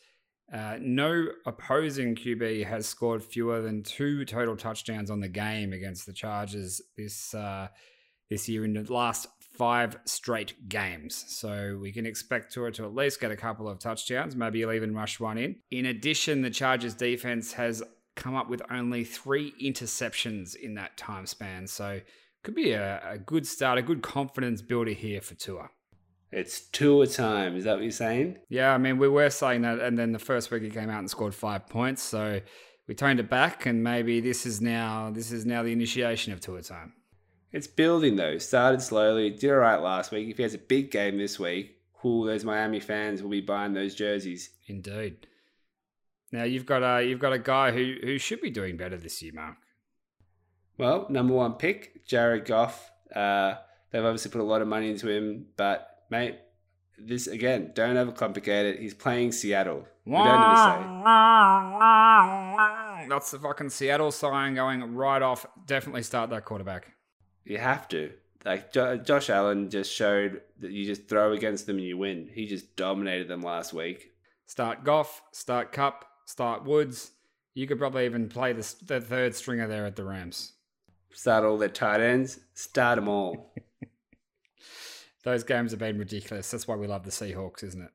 uh, 0.53 0.77
no 0.79 1.27
opposing 1.45 2.15
QB 2.15 2.65
has 2.65 2.85
scored 2.85 3.21
fewer 3.21 3.61
than 3.61 3.83
two 3.83 4.23
total 4.23 4.55
touchdowns 4.55 5.11
on 5.11 5.19
the 5.19 5.27
game 5.27 5.73
against 5.73 6.05
the 6.05 6.13
Chargers 6.13 6.81
this 6.95 7.33
uh, 7.33 7.67
this 8.29 8.47
year 8.47 8.63
in 8.63 8.73
the 8.73 8.93
last 8.93 9.27
five 9.57 9.97
straight 10.05 10.69
games. 10.69 11.25
So 11.27 11.77
we 11.81 11.91
can 11.91 12.05
expect 12.05 12.53
Tua 12.53 12.71
to 12.71 12.85
at 12.85 12.95
least 12.95 13.19
get 13.19 13.31
a 13.31 13.35
couple 13.35 13.67
of 13.67 13.79
touchdowns. 13.79 14.33
Maybe 14.33 14.59
he'll 14.59 14.71
even 14.71 14.95
rush 14.95 15.19
one 15.19 15.37
in. 15.37 15.57
In 15.71 15.85
addition, 15.87 16.41
the 16.41 16.49
Chargers 16.49 16.93
defense 16.93 17.51
has 17.53 17.83
come 18.15 18.35
up 18.35 18.49
with 18.49 18.61
only 18.69 19.03
three 19.03 19.53
interceptions 19.61 20.55
in 20.55 20.75
that 20.75 20.97
time 20.97 21.25
span. 21.25 21.67
So 21.67 22.01
could 22.43 22.55
be 22.55 22.71
a, 22.71 23.01
a 23.07 23.17
good 23.17 23.47
start, 23.47 23.77
a 23.77 23.81
good 23.81 24.01
confidence 24.01 24.61
builder 24.61 24.91
here 24.91 25.21
for 25.21 25.35
Tua. 25.35 25.69
It's 26.31 26.61
Tua 26.61 27.07
time. 27.07 27.55
Is 27.55 27.63
that 27.63 27.73
what 27.75 27.83
you're 27.83 27.91
saying? 27.91 28.37
Yeah, 28.49 28.73
I 28.73 28.77
mean, 28.77 28.97
we 28.97 29.07
were 29.07 29.29
saying 29.29 29.61
that, 29.61 29.79
and 29.79 29.97
then 29.97 30.11
the 30.11 30.19
first 30.19 30.49
week 30.51 30.63
he 30.63 30.69
came 30.69 30.89
out 30.89 30.99
and 30.99 31.09
scored 31.09 31.35
five 31.35 31.67
points. 31.67 32.01
So 32.01 32.41
we 32.87 32.95
toned 32.95 33.19
it 33.19 33.29
back, 33.29 33.65
and 33.65 33.83
maybe 33.83 34.19
this 34.19 34.45
is 34.45 34.59
now 34.59 35.11
this 35.11 35.31
is 35.31 35.45
now 35.45 35.63
the 35.63 35.71
initiation 35.71 36.33
of 36.33 36.41
Tua 36.41 36.63
time. 36.63 36.93
It's 37.51 37.67
building 37.67 38.15
though. 38.15 38.39
Started 38.39 38.81
slowly, 38.81 39.29
did 39.29 39.51
all 39.51 39.57
right 39.57 39.79
last 39.79 40.11
week. 40.11 40.27
If 40.29 40.37
he 40.37 40.43
has 40.43 40.55
a 40.55 40.59
big 40.59 40.89
game 40.89 41.19
this 41.19 41.39
week, 41.39 41.77
cool. 41.93 42.23
Those 42.25 42.43
Miami 42.43 42.79
fans 42.79 43.21
will 43.21 43.29
be 43.29 43.41
buying 43.41 43.73
those 43.73 43.93
jerseys. 43.93 44.49
Indeed. 44.67 45.27
Now 46.33 46.43
you've 46.45 46.65
got 46.65 46.81
a 46.81 47.05
you've 47.05 47.19
got 47.19 47.31
a 47.31 47.37
guy 47.37 47.71
who 47.71 47.93
who 48.01 48.17
should 48.17 48.41
be 48.41 48.49
doing 48.49 48.75
better 48.75 48.97
this 48.97 49.21
year, 49.21 49.33
Mark. 49.35 49.55
Well, 50.79 51.05
number 51.07 51.35
one 51.35 51.53
pick, 51.53 52.05
Jared 52.07 52.45
Goff. 52.45 52.91
Uh, 53.15 53.53
they've 53.91 54.03
obviously 54.03 54.31
put 54.31 54.41
a 54.41 54.43
lot 54.43 54.63
of 54.63 54.67
money 54.67 54.89
into 54.89 55.07
him, 55.07 55.45
but 55.55 56.05
mate, 56.09 56.39
this 56.97 57.27
again, 57.27 57.71
don't 57.75 57.95
overcomplicate 57.95 58.73
it. 58.73 58.79
He's 58.79 58.95
playing 58.95 59.31
Seattle. 59.31 59.85
We 60.05 60.13
don't 60.13 60.25
need 60.25 60.55
to 60.55 60.63
say. 63.03 63.09
That's 63.09 63.29
the 63.29 63.37
fucking 63.37 63.69
Seattle 63.69 64.11
sign 64.11 64.55
going 64.55 64.95
right 64.95 65.21
off. 65.21 65.45
Definitely 65.67 66.01
start 66.01 66.31
that 66.31 66.45
quarterback. 66.45 66.93
You 67.45 67.59
have 67.59 67.87
to. 67.89 68.11
Like 68.43 68.73
jo- 68.73 68.97
Josh 68.97 69.29
Allen 69.29 69.69
just 69.69 69.93
showed 69.93 70.41
that 70.59 70.71
you 70.71 70.85
just 70.85 71.07
throw 71.07 71.31
against 71.33 71.67
them 71.67 71.77
and 71.77 71.85
you 71.85 71.95
win. 71.99 72.27
He 72.33 72.47
just 72.47 72.75
dominated 72.75 73.27
them 73.27 73.41
last 73.41 73.71
week. 73.71 74.09
Start 74.47 74.83
Goff, 74.83 75.21
start 75.31 75.71
Kupp, 75.71 76.05
start 76.25 76.65
Woods. 76.65 77.11
You 77.53 77.67
could 77.67 77.77
probably 77.77 78.05
even 78.05 78.29
play 78.29 78.53
the, 78.53 78.75
the 78.85 78.99
third 78.99 79.35
stringer 79.35 79.67
there 79.67 79.85
at 79.85 79.95
the 79.95 80.03
Rams. 80.03 80.53
Start 81.13 81.43
all 81.43 81.57
their 81.57 81.69
tight 81.69 82.01
ends. 82.01 82.39
Start 82.53 82.95
them 82.97 83.07
all. 83.07 83.53
Those 85.23 85.43
games 85.43 85.71
have 85.71 85.79
been 85.79 85.99
ridiculous. 85.99 86.49
That's 86.51 86.67
why 86.67 86.75
we 86.75 86.87
love 86.87 87.03
the 87.03 87.11
Seahawks, 87.11 87.63
isn't 87.63 87.81
it? 87.81 87.91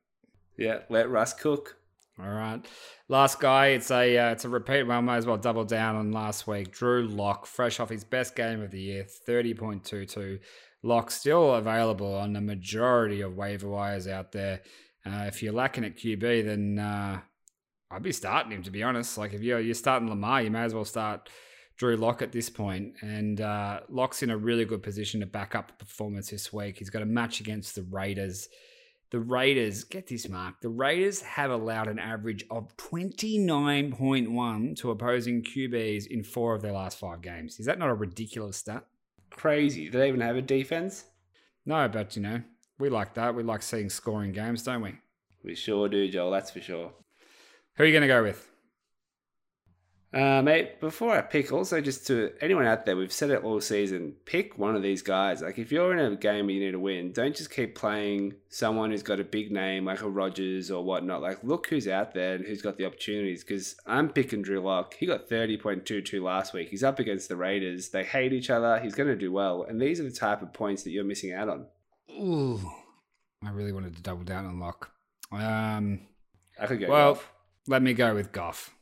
Yeah, 0.57 0.79
let 0.89 1.09
Russ 1.09 1.33
cook. 1.33 1.75
All 2.21 2.29
right, 2.29 2.65
last 3.07 3.39
guy. 3.39 3.67
It's 3.67 3.91
a 3.91 4.17
uh, 4.17 4.31
it's 4.31 4.43
a 4.43 4.49
repeat. 4.49 4.83
Well, 4.83 5.01
might 5.01 5.17
as 5.17 5.25
well 5.25 5.37
double 5.37 5.63
down 5.63 5.95
on 5.95 6.11
last 6.11 6.47
week. 6.47 6.71
Drew 6.73 7.07
Lock, 7.07 7.45
fresh 7.45 7.79
off 7.79 7.89
his 7.89 8.03
best 8.03 8.35
game 8.35 8.61
of 8.61 8.71
the 8.71 8.81
year, 8.81 9.05
thirty 9.25 9.53
point 9.53 9.85
two 9.85 10.05
two. 10.05 10.39
Lock 10.83 11.11
still 11.11 11.55
available 11.55 12.13
on 12.13 12.33
the 12.33 12.41
majority 12.41 13.21
of 13.21 13.37
waiver 13.37 13.69
wires 13.69 14.05
out 14.05 14.33
there. 14.33 14.61
Uh, 15.05 15.25
if 15.27 15.41
you're 15.41 15.53
lacking 15.53 15.85
at 15.85 15.97
QB, 15.97 16.45
then 16.45 16.77
uh, 16.77 17.21
I'd 17.91 18.03
be 18.03 18.11
starting 18.11 18.51
him 18.51 18.63
to 18.63 18.71
be 18.71 18.83
honest. 18.83 19.17
Like 19.17 19.33
if 19.33 19.41
you're 19.41 19.59
you're 19.59 19.73
starting 19.73 20.09
Lamar, 20.09 20.41
you 20.43 20.51
may 20.51 20.61
as 20.61 20.73
well 20.73 20.85
start 20.85 21.29
Drew 21.77 21.95
Lock 21.95 22.21
at 22.21 22.31
this 22.31 22.49
point. 22.49 22.93
And 23.01 23.41
uh, 23.41 23.79
Lock's 23.89 24.21
in 24.21 24.29
a 24.29 24.37
really 24.37 24.65
good 24.65 24.83
position 24.83 25.21
to 25.21 25.25
back 25.25 25.55
up 25.55 25.69
the 25.69 25.73
performance 25.85 26.29
this 26.29 26.53
week. 26.53 26.77
He's 26.77 26.89
got 26.89 27.01
a 27.01 27.05
match 27.05 27.39
against 27.39 27.73
the 27.75 27.83
Raiders. 27.83 28.49
The 29.11 29.19
Raiders, 29.19 29.85
get 29.85 30.05
this 30.05 30.29
mark, 30.29 30.61
the 30.61 30.69
Raiders 30.69 31.21
have 31.21 31.49
allowed 31.49 31.87
an 31.87 31.97
average 31.97 32.45
of 32.51 32.77
29.1 32.77 34.75
to 34.77 34.91
opposing 34.91 35.41
QBs 35.41 36.05
in 36.05 36.23
four 36.23 36.53
of 36.53 36.61
their 36.61 36.73
last 36.73 36.99
five 36.99 37.23
games. 37.23 37.59
Is 37.59 37.65
that 37.65 37.79
not 37.79 37.89
a 37.89 37.95
ridiculous 37.95 38.57
stat? 38.57 38.85
Crazy. 39.31 39.89
Do 39.89 39.97
they 39.97 40.09
even 40.09 40.21
have 40.21 40.35
a 40.35 40.43
defense? 40.43 41.05
No, 41.65 41.87
but 41.87 42.15
you 42.15 42.21
know, 42.21 42.43
we 42.77 42.89
like 42.89 43.15
that. 43.15 43.33
We 43.33 43.41
like 43.41 43.63
seeing 43.63 43.89
scoring 43.89 44.31
games, 44.31 44.61
don't 44.61 44.83
we? 44.83 44.93
We 45.43 45.55
sure 45.55 45.89
do, 45.89 46.07
Joel. 46.07 46.29
That's 46.29 46.51
for 46.51 46.61
sure. 46.61 46.91
Who 47.79 47.85
are 47.85 47.87
you 47.87 47.93
going 47.93 48.01
to 48.01 48.07
go 48.09 48.23
with? 48.23 48.45
Uh, 50.13 50.41
mate, 50.41 50.81
before 50.81 51.15
I 51.15 51.21
pick, 51.21 51.53
also 51.53 51.79
just 51.79 52.05
to 52.07 52.33
anyone 52.41 52.65
out 52.65 52.85
there, 52.85 52.97
we've 52.97 53.13
said 53.13 53.29
it 53.29 53.41
all 53.45 53.61
season. 53.61 54.15
Pick 54.25 54.57
one 54.57 54.75
of 54.75 54.83
these 54.83 55.01
guys. 55.01 55.41
Like 55.41 55.57
if 55.57 55.71
you're 55.71 55.97
in 55.97 56.13
a 56.13 56.17
game 56.17 56.47
where 56.47 56.55
you 56.55 56.59
need 56.59 56.71
to 56.71 56.79
win, 56.79 57.13
don't 57.13 57.33
just 57.33 57.51
keep 57.51 57.75
playing 57.75 58.33
someone 58.49 58.91
who's 58.91 59.03
got 59.03 59.21
a 59.21 59.23
big 59.23 59.49
name 59.49 59.85
like 59.85 60.01
a 60.01 60.09
Rodgers 60.09 60.69
or 60.69 60.83
whatnot. 60.83 61.21
Like 61.21 61.41
look 61.41 61.67
who's 61.67 61.87
out 61.87 62.13
there 62.13 62.35
and 62.35 62.45
who's 62.45 62.61
got 62.61 62.77
the 62.77 62.85
opportunities. 62.85 63.45
Because 63.45 63.77
I'm 63.85 64.09
picking 64.09 64.41
Drew 64.41 64.59
Lock. 64.59 64.95
He 64.95 65.05
got 65.05 65.29
thirty 65.29 65.55
point 65.55 65.85
two 65.85 66.01
two 66.01 66.21
last 66.21 66.53
week. 66.53 66.67
He's 66.67 66.83
up 66.83 66.99
against 66.99 67.29
the 67.29 67.37
Raiders. 67.37 67.89
They 67.89 68.03
hate 68.03 68.33
each 68.33 68.49
other. 68.49 68.77
He's 68.79 68.95
going 68.95 69.07
to 69.07 69.15
do 69.15 69.31
well. 69.31 69.63
And 69.63 69.79
these 69.79 70.01
are 70.01 70.03
the 70.03 70.11
type 70.11 70.41
of 70.41 70.51
points 70.51 70.83
that 70.83 70.89
you're 70.89 71.05
missing 71.05 71.31
out 71.31 71.47
on. 71.47 71.67
Ooh, 72.11 72.59
I 73.41 73.51
really 73.51 73.71
wanted 73.71 73.95
to 73.95 74.01
double 74.01 74.25
down 74.25 74.45
on 74.47 74.59
Lock. 74.59 74.91
Um, 75.31 76.01
I 76.59 76.65
could 76.65 76.81
go. 76.81 76.89
well, 76.89 77.13
Goff. 77.13 77.31
Let 77.69 77.81
me 77.83 77.93
go 77.93 78.15
with 78.15 78.31
Goff. 78.31 78.75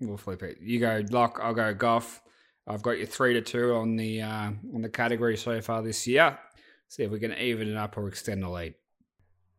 We'll 0.00 0.18
flip 0.18 0.42
it. 0.42 0.58
You 0.60 0.80
go 0.80 1.02
Lock. 1.10 1.38
I'll 1.42 1.54
go 1.54 1.72
Goff. 1.72 2.20
I've 2.66 2.82
got 2.82 2.98
you 2.98 3.06
three 3.06 3.32
to 3.34 3.40
two 3.40 3.74
on 3.74 3.96
the 3.96 4.22
uh, 4.22 4.50
on 4.74 4.82
the 4.82 4.88
category 4.88 5.36
so 5.36 5.60
far 5.62 5.82
this 5.82 6.06
year. 6.06 6.36
See 6.88 7.04
if 7.04 7.10
we 7.10 7.20
can 7.20 7.32
even 7.34 7.68
it 7.68 7.76
up 7.76 7.96
or 7.96 8.08
extend 8.08 8.42
the 8.42 8.48
lead. 8.48 8.74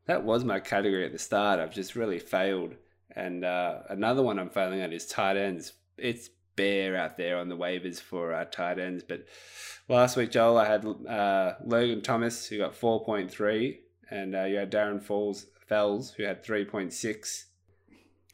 That 0.05 0.23
was 0.23 0.43
my 0.43 0.59
category 0.59 1.05
at 1.05 1.13
the 1.13 1.19
start. 1.19 1.59
I've 1.59 1.73
just 1.73 1.95
really 1.95 2.19
failed. 2.19 2.75
And 3.15 3.43
uh, 3.43 3.79
another 3.89 4.21
one 4.21 4.39
I'm 4.39 4.49
failing 4.49 4.81
at 4.81 4.93
is 4.93 5.07
tight 5.07 5.37
ends. 5.37 5.73
It's 5.97 6.29
bare 6.55 6.95
out 6.95 7.17
there 7.17 7.37
on 7.37 7.49
the 7.49 7.57
waivers 7.57 8.01
for 8.01 8.33
uh, 8.33 8.45
tight 8.45 8.79
ends. 8.79 9.03
But 9.03 9.25
last 9.89 10.15
week, 10.15 10.31
Joel, 10.31 10.57
I 10.57 10.67
had 10.67 10.85
uh, 10.85 11.55
Logan 11.65 12.01
Thomas, 12.01 12.45
who 12.47 12.57
got 12.59 12.79
4.3, 12.79 13.77
and 14.11 14.35
uh, 14.35 14.43
you 14.43 14.57
had 14.57 14.71
Darren 14.71 15.01
Falls, 15.01 15.47
Fells, 15.67 16.11
who 16.11 16.23
had 16.23 16.43
3.6. 16.43 17.43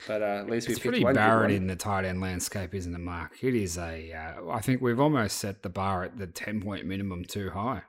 But 0.08 0.22
uh, 0.22 0.26
at 0.26 0.50
least 0.50 0.68
we 0.68 0.74
It's 0.74 0.82
picked 0.82 0.92
pretty 0.92 1.04
one. 1.04 1.14
barren 1.14 1.52
in 1.52 1.68
the 1.68 1.76
tight 1.76 2.04
end 2.06 2.20
landscape, 2.20 2.76
isn't 2.76 2.94
it, 2.94 3.00
Mark? 3.00 3.42
It 3.42 3.56
is 3.56 3.78
a. 3.78 4.12
Uh, 4.12 4.50
I 4.52 4.60
think 4.60 4.82
we've 4.82 5.00
almost 5.00 5.38
set 5.38 5.64
the 5.64 5.70
bar 5.70 6.04
at 6.04 6.18
the 6.18 6.28
ten 6.28 6.62
point 6.62 6.86
minimum 6.86 7.24
too 7.26 7.50
high. 7.52 7.84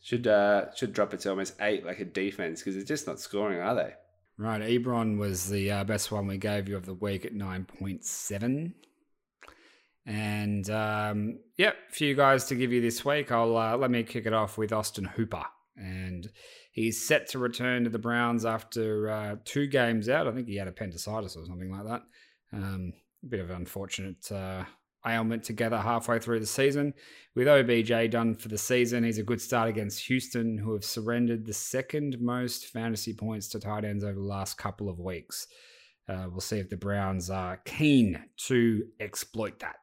Should 0.00 0.26
uh, 0.26 0.72
should 0.74 0.92
drop 0.92 1.14
it 1.14 1.20
to 1.20 1.30
almost 1.30 1.54
eight, 1.60 1.84
like 1.86 2.00
a 2.00 2.04
defense, 2.04 2.60
because 2.60 2.74
they're 2.74 2.84
just 2.84 3.06
not 3.06 3.20
scoring, 3.20 3.60
are 3.60 3.74
they? 3.74 3.94
Right, 4.38 4.62
Ebron 4.62 5.18
was 5.18 5.48
the 5.50 5.70
uh, 5.70 5.84
best 5.84 6.10
one 6.10 6.26
we 6.26 6.38
gave 6.38 6.68
you 6.68 6.76
of 6.76 6.86
the 6.86 6.94
week 6.94 7.24
at 7.24 7.34
nine 7.34 7.64
point 7.64 8.04
seven. 8.04 8.74
And 10.04 10.68
um, 10.70 11.38
yep, 11.56 11.76
a 11.88 11.92
few 11.92 12.14
guys 12.16 12.46
to 12.46 12.56
give 12.56 12.72
you 12.72 12.80
this 12.80 13.04
week. 13.04 13.30
I'll 13.30 13.56
uh, 13.56 13.76
let 13.76 13.90
me 13.90 14.02
kick 14.02 14.26
it 14.26 14.32
off 14.32 14.58
with 14.58 14.72
Austin 14.72 15.04
Hooper, 15.04 15.44
and 15.76 16.28
he's 16.72 17.00
set 17.00 17.28
to 17.28 17.38
return 17.38 17.84
to 17.84 17.90
the 17.90 17.98
Browns 17.98 18.44
after 18.44 19.08
uh, 19.08 19.36
two 19.44 19.68
games 19.68 20.08
out. 20.08 20.26
I 20.26 20.32
think 20.32 20.48
he 20.48 20.56
had 20.56 20.68
appendicitis 20.68 21.36
or 21.36 21.46
something 21.46 21.70
like 21.70 21.84
that. 21.84 22.02
Um, 22.52 22.92
a 23.22 23.26
bit 23.26 23.40
of 23.40 23.50
an 23.50 23.56
unfortunate 23.56 24.30
uh, 24.32 24.64
ailment 25.06 25.44
together 25.44 25.78
halfway 25.78 26.18
through 26.18 26.40
the 26.40 26.46
season. 26.46 26.94
With 27.34 27.46
OBJ 27.46 28.10
done 28.10 28.34
for 28.34 28.48
the 28.48 28.58
season, 28.58 29.04
he's 29.04 29.18
a 29.18 29.22
good 29.22 29.40
start 29.40 29.68
against 29.68 30.06
Houston, 30.06 30.58
who 30.58 30.72
have 30.72 30.84
surrendered 30.84 31.44
the 31.46 31.52
second 31.52 32.16
most 32.20 32.66
fantasy 32.66 33.14
points 33.14 33.48
to 33.48 33.60
tight 33.60 33.84
ends 33.84 34.02
over 34.02 34.14
the 34.14 34.20
last 34.20 34.58
couple 34.58 34.88
of 34.88 34.98
weeks. 34.98 35.46
Uh, 36.08 36.26
we'll 36.30 36.40
see 36.40 36.58
if 36.58 36.68
the 36.68 36.76
Browns 36.76 37.30
are 37.30 37.58
keen 37.64 38.22
to 38.36 38.84
exploit 38.98 39.60
that. 39.60 39.76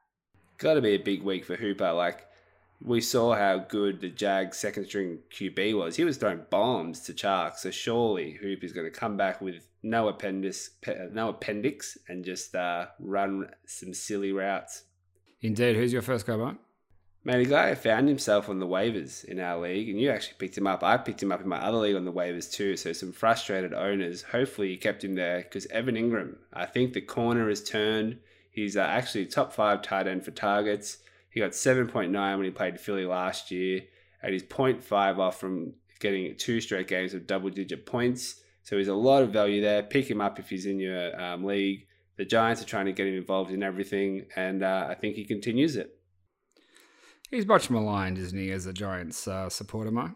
Got 0.57 0.73
to 0.73 0.81
be 0.81 0.95
a 0.95 0.97
big 0.97 1.23
week 1.23 1.45
for 1.45 1.55
Hooper. 1.55 1.93
Like 1.93 2.25
we 2.81 3.01
saw 3.01 3.35
how 3.35 3.57
good 3.57 3.99
the 3.99 4.09
Jag 4.09 4.55
second 4.55 4.85
string 4.85 5.19
QB 5.31 5.77
was. 5.77 5.95
He 5.95 6.03
was 6.03 6.17
throwing 6.17 6.45
bombs 6.49 7.01
to 7.01 7.13
Chark. 7.13 7.57
So 7.57 7.71
surely 7.71 8.33
Hoop 8.33 8.63
is 8.63 8.71
going 8.71 8.91
to 8.91 8.99
come 8.99 9.17
back 9.17 9.41
with 9.41 9.67
no 9.83 10.07
appendix, 10.07 10.71
no 11.11 11.29
appendix, 11.29 11.97
and 12.07 12.23
just 12.23 12.55
uh, 12.55 12.87
run 12.99 13.49
some 13.65 13.93
silly 13.93 14.31
routes. 14.31 14.83
Indeed, 15.41 15.75
who's 15.75 15.93
your 15.93 16.01
first 16.01 16.25
guy, 16.25 16.35
Mark? 16.35 16.57
Man, 17.25 17.41
a 17.41 17.45
guy 17.45 17.75
found 17.75 18.07
himself 18.07 18.47
on 18.47 18.59
the 18.59 18.67
waivers 18.67 19.25
in 19.25 19.39
our 19.39 19.59
league, 19.59 19.89
and 19.89 19.99
you 19.99 20.09
actually 20.09 20.35
picked 20.37 20.57
him 20.57 20.67
up. 20.67 20.83
I 20.83 20.97
picked 20.97 21.21
him 21.21 21.33
up 21.33 21.41
in 21.41 21.49
my 21.49 21.59
other 21.59 21.77
league 21.77 21.97
on 21.97 22.05
the 22.05 22.13
waivers 22.13 22.51
too. 22.51 22.77
So 22.77 22.93
some 22.93 23.11
frustrated 23.11 23.73
owners. 23.73 24.21
Hopefully, 24.21 24.71
you 24.71 24.77
kept 24.77 25.03
him 25.03 25.15
there 25.15 25.41
because 25.41 25.65
Evan 25.67 25.95
Engram. 25.95 26.37
I 26.53 26.65
think 26.65 26.93
the 26.93 27.01
corner 27.01 27.49
has 27.49 27.61
turned. 27.61 28.19
He's 28.51 28.77
uh, 28.77 28.81
actually 28.81 29.25
top 29.25 29.51
five 29.51 29.81
tight 29.81 30.07
end 30.07 30.23
for 30.23 30.31
targets. 30.31 30.99
He 31.29 31.39
got 31.39 31.51
7.9 31.51 32.11
when 32.11 32.45
he 32.45 32.51
played 32.51 32.79
Philly 32.79 33.05
last 33.05 33.51
year, 33.51 33.81
and 34.21 34.33
he's 34.33 34.43
0.5 34.43 35.19
off 35.19 35.39
from 35.39 35.73
getting 35.99 36.35
two 36.37 36.59
straight 36.61 36.87
games 36.87 37.13
of 37.13 37.27
double 37.27 37.49
digit 37.49 37.85
points. 37.85 38.41
So 38.63 38.77
he's 38.77 38.87
a 38.87 38.93
lot 38.93 39.23
of 39.23 39.31
value 39.31 39.61
there. 39.61 39.83
Pick 39.83 40.09
him 40.09 40.21
up 40.21 40.39
if 40.39 40.49
he's 40.49 40.65
in 40.65 40.79
your 40.79 41.19
um, 41.19 41.43
league. 41.43 41.87
The 42.17 42.25
Giants 42.25 42.61
are 42.61 42.65
trying 42.65 42.85
to 42.85 42.91
get 42.91 43.07
him 43.07 43.15
involved 43.15 43.51
in 43.51 43.63
everything, 43.63 44.25
and 44.35 44.63
uh, 44.63 44.87
I 44.89 44.95
think 44.95 45.15
he 45.15 45.25
continues 45.25 45.75
it. 45.75 45.97
He's 47.31 47.45
much 47.45 47.69
maligned, 47.69 48.17
isn't 48.17 48.37
he, 48.37 48.51
as 48.51 48.65
a 48.65 48.73
Giants 48.73 49.27
uh, 49.27 49.49
supporter, 49.49 49.91
Mark? 49.91 50.11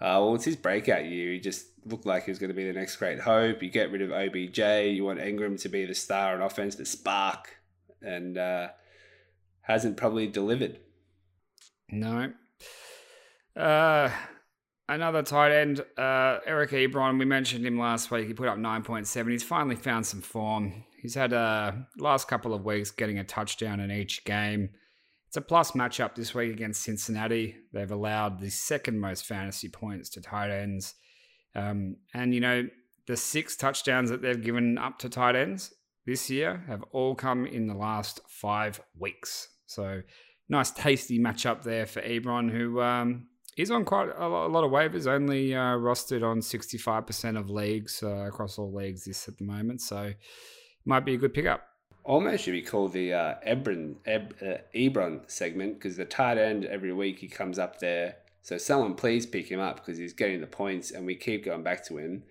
Uh, 0.00 0.18
well, 0.20 0.34
it's 0.34 0.44
his 0.44 0.56
breakout 0.56 1.06
year. 1.06 1.32
He 1.32 1.40
just 1.40 1.66
looked 1.84 2.06
like 2.06 2.24
he 2.24 2.30
was 2.30 2.38
going 2.38 2.50
to 2.50 2.54
be 2.54 2.66
the 2.66 2.72
next 2.72 2.96
great 2.96 3.20
hope. 3.20 3.62
You 3.62 3.70
get 3.70 3.90
rid 3.90 4.02
of 4.02 4.12
OBJ. 4.12 4.58
You 4.94 5.04
want 5.04 5.20
Engram 5.20 5.60
to 5.62 5.68
be 5.68 5.86
the 5.86 5.94
star 5.94 6.34
on 6.34 6.42
offense, 6.42 6.74
the 6.74 6.84
spark, 6.84 7.56
and 8.02 8.36
uh, 8.38 8.68
hasn't 9.68 9.98
probably 9.98 10.26
delivered. 10.26 10.80
No. 11.90 12.32
Uh, 13.54 14.10
another 14.88 15.22
tight 15.22 15.52
end, 15.52 15.80
uh, 15.98 16.38
Eric 16.46 16.70
Ebron. 16.70 17.18
We 17.18 17.26
mentioned 17.26 17.66
him 17.66 17.78
last 17.78 18.10
week. 18.10 18.26
He 18.26 18.34
put 18.34 18.48
up 18.48 18.56
9.7. 18.56 19.30
He's 19.30 19.42
finally 19.42 19.76
found 19.76 20.06
some 20.06 20.22
form. 20.22 20.84
He's 21.00 21.14
had 21.14 21.32
uh, 21.32 21.72
last 21.98 22.28
couple 22.28 22.54
of 22.54 22.64
weeks 22.64 22.90
getting 22.90 23.18
a 23.18 23.24
touchdown 23.24 23.78
in 23.78 23.92
each 23.92 24.24
game. 24.24 24.70
It's 25.28 25.36
a 25.36 25.42
plus 25.42 25.72
matchup 25.72 26.14
this 26.14 26.34
week 26.34 26.50
against 26.50 26.82
Cincinnati. 26.82 27.54
They've 27.72 27.90
allowed 27.90 28.40
the 28.40 28.50
second 28.50 28.98
most 28.98 29.26
fantasy 29.26 29.68
points 29.68 30.08
to 30.10 30.22
tight 30.22 30.50
ends. 30.50 30.94
Um, 31.54 31.96
and, 32.14 32.34
you 32.34 32.40
know, 32.40 32.66
the 33.06 33.16
six 33.18 33.54
touchdowns 33.54 34.08
that 34.08 34.22
they've 34.22 34.42
given 34.42 34.78
up 34.78 34.98
to 35.00 35.10
tight 35.10 35.36
ends 35.36 35.74
this 36.06 36.30
year 36.30 36.64
have 36.68 36.82
all 36.92 37.14
come 37.14 37.44
in 37.44 37.66
the 37.66 37.74
last 37.74 38.20
five 38.28 38.80
weeks. 38.98 39.48
So, 39.68 40.02
nice, 40.48 40.70
tasty 40.70 41.18
matchup 41.18 41.62
there 41.62 41.86
for 41.86 42.00
Ebron, 42.02 42.50
who 42.50 42.80
um, 42.80 43.26
is 43.56 43.70
on 43.70 43.84
quite 43.84 44.08
a 44.08 44.24
a 44.24 44.48
lot 44.48 44.64
of 44.64 44.70
waivers, 44.70 45.06
only 45.06 45.54
uh, 45.54 45.76
rostered 45.76 46.22
on 46.22 46.40
65% 46.40 47.38
of 47.38 47.50
leagues 47.50 48.02
uh, 48.02 48.26
across 48.26 48.58
all 48.58 48.72
leagues 48.72 49.04
this 49.04 49.28
at 49.28 49.38
the 49.38 49.44
moment. 49.44 49.80
So, 49.80 50.12
might 50.84 51.04
be 51.04 51.14
a 51.14 51.18
good 51.18 51.34
pickup. 51.34 51.62
Almost 52.02 52.44
should 52.44 52.52
be 52.52 52.62
called 52.62 52.94
the 52.94 53.12
uh, 53.12 53.34
Ebron, 53.46 53.96
Eb, 54.06 54.34
uh, 54.40 54.58
Ebron 54.74 55.30
segment 55.30 55.74
because 55.74 55.98
the 55.98 56.06
tight 56.06 56.38
end 56.38 56.64
every 56.64 56.92
week 56.92 57.18
he 57.18 57.28
comes 57.28 57.58
up 57.58 57.78
there. 57.80 58.16
So 58.40 58.56
someone 58.56 58.94
please 58.94 59.26
pick 59.26 59.50
him 59.50 59.60
up 59.60 59.76
because 59.76 59.98
he's 59.98 60.14
getting 60.14 60.40
the 60.40 60.46
points 60.46 60.90
and 60.90 61.04
we 61.04 61.14
keep 61.16 61.44
going 61.44 61.62
back 61.62 61.84
to 61.88 61.98
him. 61.98 62.22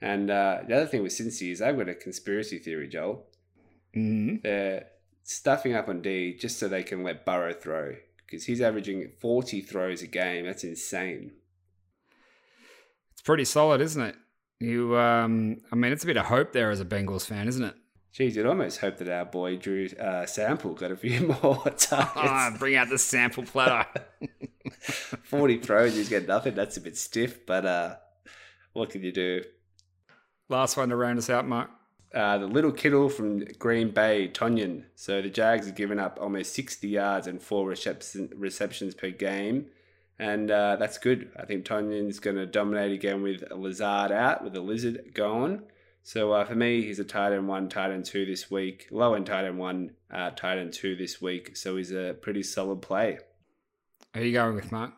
And 0.00 0.30
uh, 0.30 0.60
the 0.66 0.74
other 0.74 0.86
thing 0.86 1.02
with 1.02 1.12
Cincy 1.12 1.52
is 1.52 1.60
I've 1.60 1.76
got 1.76 1.90
a 1.90 1.94
conspiracy 1.94 2.58
theory, 2.58 2.88
Joel. 2.88 3.26
Mm-hmm. 3.94 4.36
They're 4.42 4.86
stuffing 5.26 5.74
up 5.74 5.88
on 5.88 6.00
D 6.00 6.34
just 6.34 6.58
so 6.58 6.68
they 6.68 6.82
can 6.82 7.02
let 7.02 7.26
Burrow 7.26 7.52
throw 7.52 7.96
because 8.24 8.46
he's 8.46 8.60
averaging 8.60 9.10
40 9.20 9.60
throws 9.60 10.00
a 10.02 10.06
game. 10.06 10.46
That's 10.46 10.64
insane. 10.64 11.32
It's 13.12 13.22
pretty 13.22 13.44
solid, 13.44 13.80
isn't 13.80 14.02
it? 14.02 14.16
You, 14.60 14.96
um, 14.96 15.58
I 15.70 15.76
mean, 15.76 15.92
it's 15.92 16.04
a 16.04 16.06
bit 16.06 16.16
of 16.16 16.26
hope 16.26 16.52
there 16.52 16.70
as 16.70 16.80
a 16.80 16.84
Bengals 16.84 17.26
fan, 17.26 17.48
isn't 17.48 17.62
it? 17.62 17.74
Geez, 18.12 18.34
you'd 18.34 18.46
almost 18.46 18.78
hope 18.80 18.96
that 18.98 19.08
our 19.08 19.26
boy 19.26 19.56
Drew 19.56 19.88
uh, 20.00 20.24
Sample 20.24 20.72
got 20.72 20.90
a 20.90 20.96
few 20.96 21.20
more 21.42 21.56
targets. 21.64 21.88
Ah, 21.90 22.54
bring 22.58 22.76
out 22.76 22.88
the 22.88 22.96
sample 22.96 23.42
platter. 23.42 23.86
40 25.24 25.58
throws, 25.58 25.94
he's 25.96 26.08
got 26.08 26.26
nothing. 26.26 26.54
That's 26.54 26.78
a 26.78 26.80
bit 26.80 26.96
stiff, 26.96 27.44
but 27.44 27.66
uh, 27.66 27.96
what 28.72 28.90
can 28.90 29.02
you 29.02 29.12
do? 29.12 29.42
Last 30.48 30.76
one 30.76 30.88
to 30.88 30.96
round 30.96 31.18
us 31.18 31.28
out, 31.28 31.46
Mark. 31.46 31.68
Uh, 32.16 32.38
the 32.38 32.46
little 32.46 32.72
Kittle 32.72 33.10
from 33.10 33.44
Green 33.58 33.90
Bay, 33.90 34.26
Tonyan. 34.26 34.84
So 34.94 35.20
the 35.20 35.28
Jags 35.28 35.66
have 35.66 35.74
given 35.74 35.98
up 35.98 36.18
almost 36.18 36.54
60 36.54 36.88
yards 36.88 37.26
and 37.26 37.42
four 37.42 37.68
reception, 37.68 38.30
receptions 38.34 38.94
per 38.94 39.10
game. 39.10 39.66
And 40.18 40.50
uh, 40.50 40.76
that's 40.76 40.96
good. 40.96 41.30
I 41.38 41.44
think 41.44 41.66
Tonyan's 41.66 42.18
going 42.18 42.36
to 42.36 42.46
dominate 42.46 42.92
again 42.92 43.22
with 43.22 43.44
Lazard 43.50 44.12
out, 44.12 44.42
with 44.42 44.54
the 44.54 44.62
Lizard 44.62 45.12
going. 45.12 45.64
So 46.04 46.32
uh, 46.32 46.46
for 46.46 46.54
me, 46.54 46.80
he's 46.82 46.98
a 46.98 47.04
tight 47.04 47.34
end 47.34 47.48
one, 47.48 47.68
tight 47.68 47.90
end 47.90 48.06
two 48.06 48.24
this 48.24 48.50
week. 48.50 48.88
Low 48.90 49.12
end 49.12 49.26
tight 49.26 49.44
end 49.44 49.58
one, 49.58 49.90
uh, 50.10 50.30
tight 50.30 50.56
end 50.56 50.72
two 50.72 50.96
this 50.96 51.20
week. 51.20 51.54
So 51.54 51.76
he's 51.76 51.92
a 51.92 52.16
pretty 52.22 52.42
solid 52.42 52.80
play. 52.80 53.18
Who 54.14 54.22
are 54.22 54.24
you 54.24 54.32
going 54.32 54.54
with, 54.54 54.72
Mark? 54.72 54.94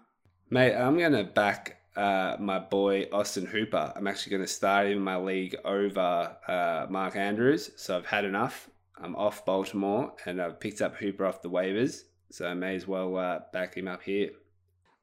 Mate, 0.50 0.76
I'm 0.76 0.96
going 0.96 1.14
to 1.14 1.24
back 1.24 1.77
uh, 1.98 2.37
my 2.38 2.61
boy 2.61 3.08
Austin 3.12 3.44
Hooper. 3.44 3.92
I'm 3.96 4.06
actually 4.06 4.30
going 4.30 4.42
to 4.42 4.52
start 4.52 4.87
him 4.87 4.98
in 4.98 5.02
my 5.02 5.16
league 5.16 5.56
over 5.64 6.37
uh, 6.46 6.87
Mark 6.88 7.16
Andrews. 7.16 7.72
So 7.76 7.96
I've 7.96 8.06
had 8.06 8.24
enough. 8.24 8.70
I'm 8.96 9.16
off 9.16 9.44
Baltimore 9.44 10.12
and 10.24 10.40
I've 10.40 10.61
picked 10.61 10.80
up 10.80 10.96
Hooper 10.96 11.26
off 11.26 11.42
the 11.42 11.50
waivers. 11.50 12.02
So 12.30 12.46
I 12.46 12.54
may 12.54 12.76
as 12.76 12.87
well 12.87 13.16
uh, 13.16 13.40
back 13.52 13.76
him 13.76 13.88
up 13.88 14.02
here. 14.02 14.30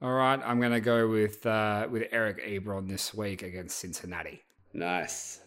All 0.02 0.12
right, 0.12 0.40
I'm 0.46 0.60
going 0.60 0.74
to 0.74 0.82
go 0.82 1.08
with 1.08 1.46
uh, 1.46 1.88
with 1.90 2.04
Eric 2.12 2.46
Ebron 2.46 2.88
this 2.88 3.14
week 3.14 3.44
against 3.44 3.80
Cincinnati. 3.80 4.44
Nice. 4.74 5.42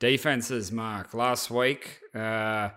Defenses, 0.00 0.70
Mark. 0.70 1.14
Last 1.14 1.50
week, 1.50 2.00
uh, 2.14 2.70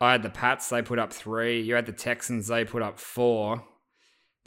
I 0.00 0.12
had 0.12 0.22
the 0.22 0.30
Pats, 0.30 0.68
they 0.68 0.82
put 0.82 0.98
up 0.98 1.12
three. 1.12 1.62
You 1.62 1.74
had 1.74 1.86
the 1.86 1.92
Texans, 1.92 2.48
they 2.48 2.64
put 2.64 2.82
up 2.82 2.98
four. 2.98 3.64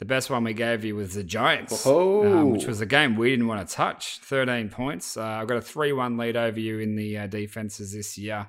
The 0.00 0.06
best 0.06 0.30
one 0.30 0.44
we 0.44 0.54
gave 0.54 0.82
you 0.82 0.96
was 0.96 1.12
the 1.12 1.22
Giants, 1.22 1.72
um, 1.86 2.50
which 2.52 2.66
was 2.66 2.80
a 2.80 2.86
game 2.86 3.16
we 3.16 3.28
didn't 3.28 3.46
want 3.46 3.68
to 3.68 3.74
touch. 3.74 4.18
13 4.20 4.70
points. 4.70 5.18
Uh, 5.18 5.22
I've 5.22 5.46
got 5.46 5.58
a 5.58 5.62
3 5.62 5.92
1 5.92 6.16
lead 6.16 6.36
over 6.36 6.58
you 6.58 6.78
in 6.78 6.96
the 6.96 7.18
uh, 7.18 7.26
defenses 7.26 7.92
this 7.92 8.16
year. 8.16 8.48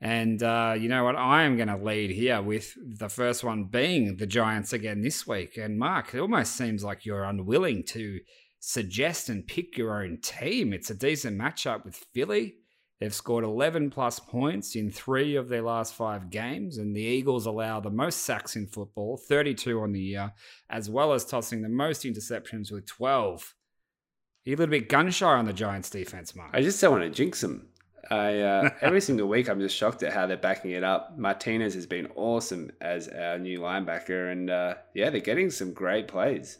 And 0.00 0.40
uh, 0.44 0.76
you 0.78 0.88
know 0.88 1.02
what? 1.02 1.16
I 1.16 1.42
am 1.42 1.56
going 1.56 1.68
to 1.68 1.76
lead 1.76 2.10
here 2.10 2.40
with 2.40 2.76
the 2.80 3.08
first 3.08 3.42
one 3.42 3.64
being 3.64 4.16
the 4.16 4.28
Giants 4.28 4.72
again 4.72 5.02
this 5.02 5.26
week. 5.26 5.56
And 5.56 5.76
Mark, 5.76 6.14
it 6.14 6.20
almost 6.20 6.54
seems 6.54 6.84
like 6.84 7.04
you're 7.04 7.24
unwilling 7.24 7.82
to 7.88 8.20
suggest 8.60 9.28
and 9.28 9.44
pick 9.44 9.76
your 9.76 10.00
own 10.04 10.18
team. 10.22 10.72
It's 10.72 10.88
a 10.88 10.94
decent 10.94 11.36
matchup 11.36 11.84
with 11.84 11.96
Philly. 12.14 12.54
They've 13.00 13.14
scored 13.14 13.44
11 13.44 13.90
plus 13.90 14.18
points 14.18 14.76
in 14.76 14.90
three 14.90 15.34
of 15.36 15.48
their 15.48 15.62
last 15.62 15.94
five 15.94 16.28
games, 16.28 16.76
and 16.76 16.94
the 16.94 17.00
Eagles 17.00 17.46
allow 17.46 17.80
the 17.80 17.90
most 17.90 18.18
sacks 18.18 18.56
in 18.56 18.66
football, 18.66 19.16
32 19.16 19.80
on 19.80 19.92
the 19.92 20.00
year, 20.00 20.32
as 20.68 20.90
well 20.90 21.14
as 21.14 21.24
tossing 21.24 21.62
the 21.62 21.68
most 21.70 22.02
interceptions 22.02 22.70
with 22.70 22.84
12. 22.84 23.54
You're 24.44 24.56
a 24.56 24.58
little 24.58 24.70
bit 24.70 24.90
gun 24.90 25.10
shy 25.10 25.26
on 25.26 25.46
the 25.46 25.54
Giants' 25.54 25.88
defense, 25.88 26.36
Mark. 26.36 26.50
I 26.52 26.60
just 26.60 26.78
don't 26.78 26.92
want 26.92 27.04
to 27.04 27.10
jinx 27.10 27.40
them. 27.40 27.68
I 28.10 28.40
uh, 28.40 28.70
every 28.82 29.00
single 29.00 29.28
week 29.28 29.48
I'm 29.48 29.60
just 29.60 29.76
shocked 29.76 30.02
at 30.02 30.12
how 30.12 30.26
they're 30.26 30.36
backing 30.36 30.72
it 30.72 30.84
up. 30.84 31.16
Martinez 31.18 31.74
has 31.74 31.86
been 31.86 32.08
awesome 32.16 32.70
as 32.82 33.08
our 33.08 33.38
new 33.38 33.60
linebacker, 33.60 34.30
and 34.30 34.50
uh, 34.50 34.74
yeah, 34.94 35.08
they're 35.08 35.20
getting 35.20 35.50
some 35.50 35.72
great 35.72 36.06
plays. 36.06 36.58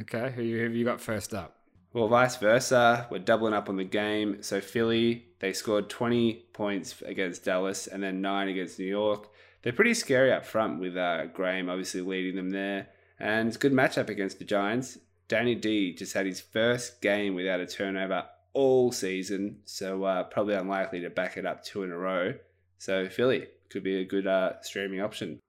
Okay, 0.00 0.32
who 0.34 0.62
have 0.62 0.74
you 0.74 0.84
got 0.84 1.00
first 1.00 1.32
up? 1.32 1.55
Well, 1.96 2.08
vice 2.08 2.36
versa, 2.36 3.06
we're 3.10 3.20
doubling 3.20 3.54
up 3.54 3.70
on 3.70 3.76
the 3.76 3.84
game. 3.84 4.42
So 4.42 4.60
Philly, 4.60 5.28
they 5.38 5.54
scored 5.54 5.88
20 5.88 6.44
points 6.52 7.00
against 7.00 7.46
Dallas 7.46 7.86
and 7.86 8.02
then 8.02 8.20
nine 8.20 8.48
against 8.48 8.78
New 8.78 8.84
York. 8.84 9.30
They're 9.62 9.72
pretty 9.72 9.94
scary 9.94 10.30
up 10.30 10.44
front 10.44 10.78
with 10.78 10.94
uh, 10.94 11.24
Graham 11.32 11.70
obviously 11.70 12.02
leading 12.02 12.36
them 12.36 12.50
there. 12.50 12.88
And 13.18 13.48
it's 13.48 13.56
a 13.56 13.60
good 13.60 13.72
matchup 13.72 14.10
against 14.10 14.38
the 14.38 14.44
Giants. 14.44 14.98
Danny 15.28 15.54
D 15.54 15.94
just 15.94 16.12
had 16.12 16.26
his 16.26 16.38
first 16.38 17.00
game 17.00 17.34
without 17.34 17.60
a 17.60 17.66
turnover 17.66 18.26
all 18.52 18.92
season, 18.92 19.60
so 19.64 20.04
uh, 20.04 20.24
probably 20.24 20.52
unlikely 20.52 21.00
to 21.00 21.08
back 21.08 21.38
it 21.38 21.46
up 21.46 21.64
two 21.64 21.82
in 21.82 21.92
a 21.92 21.96
row. 21.96 22.34
So 22.76 23.08
Philly 23.08 23.46
could 23.70 23.82
be 23.82 24.02
a 24.02 24.04
good 24.04 24.26
uh, 24.26 24.60
streaming 24.60 25.00
option. 25.00 25.40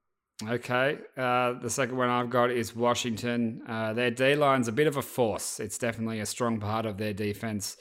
Okay. 0.45 0.99
Uh, 1.15 1.53
the 1.53 1.69
second 1.69 1.97
one 1.97 2.09
I've 2.09 2.29
got 2.29 2.51
is 2.51 2.75
Washington. 2.75 3.63
Uh, 3.67 3.93
their 3.93 4.11
D 4.11 4.35
line's 4.35 4.67
a 4.67 4.71
bit 4.71 4.87
of 4.87 4.97
a 4.97 5.01
force. 5.01 5.59
It's 5.59 5.77
definitely 5.77 6.19
a 6.19 6.25
strong 6.25 6.59
part 6.59 6.85
of 6.85 6.97
their 6.97 7.13
defense. 7.13 7.77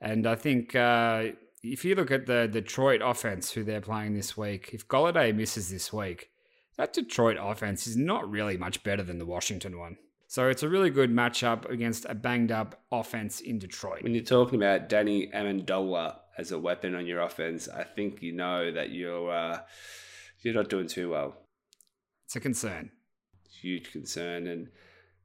And 0.00 0.26
I 0.26 0.34
think 0.34 0.74
uh, 0.74 1.24
if 1.62 1.84
you 1.84 1.94
look 1.94 2.10
at 2.10 2.26
the 2.26 2.48
Detroit 2.48 3.02
offense, 3.04 3.50
who 3.52 3.64
they're 3.64 3.82
playing 3.82 4.14
this 4.14 4.36
week, 4.36 4.70
if 4.72 4.88
Golladay 4.88 5.34
misses 5.34 5.70
this 5.70 5.92
week, 5.92 6.30
that 6.76 6.94
Detroit 6.94 7.36
offense 7.38 7.86
is 7.86 7.96
not 7.96 8.30
really 8.30 8.56
much 8.56 8.82
better 8.82 9.02
than 9.02 9.18
the 9.18 9.26
Washington 9.26 9.78
one. 9.78 9.98
So 10.26 10.48
it's 10.48 10.62
a 10.62 10.68
really 10.68 10.90
good 10.90 11.10
matchup 11.10 11.68
against 11.68 12.06
a 12.08 12.14
banged 12.14 12.52
up 12.52 12.80
offense 12.90 13.40
in 13.40 13.58
Detroit. 13.58 14.04
When 14.04 14.14
you're 14.14 14.24
talking 14.24 14.62
about 14.62 14.88
Danny 14.88 15.28
Amendola 15.34 16.16
as 16.38 16.52
a 16.52 16.58
weapon 16.58 16.94
on 16.94 17.04
your 17.04 17.20
offense, 17.20 17.68
I 17.68 17.82
think 17.82 18.22
you 18.22 18.32
know 18.32 18.72
that 18.72 18.90
you're 18.90 19.30
uh, 19.30 19.60
you're 20.40 20.54
not 20.54 20.70
doing 20.70 20.86
too 20.86 21.10
well. 21.10 21.36
It's 22.30 22.36
a 22.36 22.40
concern. 22.40 22.92
Huge 23.60 23.90
concern. 23.90 24.46
And 24.46 24.68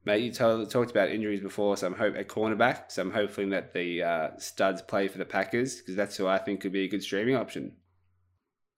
mate, 0.04 0.24
you 0.24 0.32
talked 0.32 0.90
about 0.90 1.08
injuries 1.08 1.40
before, 1.40 1.76
so 1.76 1.86
I'm 1.86 1.94
hope 1.94 2.16
at 2.16 2.26
cornerback. 2.26 2.90
So 2.90 3.00
I'm 3.00 3.12
hoping 3.12 3.50
that 3.50 3.72
the 3.72 4.02
uh, 4.02 4.30
studs 4.38 4.82
play 4.82 5.06
for 5.06 5.18
the 5.18 5.24
Packers 5.24 5.76
because 5.76 5.94
that's 5.94 6.16
who 6.16 6.26
I 6.26 6.38
think 6.38 6.62
could 6.62 6.72
be 6.72 6.82
a 6.82 6.88
good 6.88 7.04
streaming 7.04 7.36
option. 7.36 7.76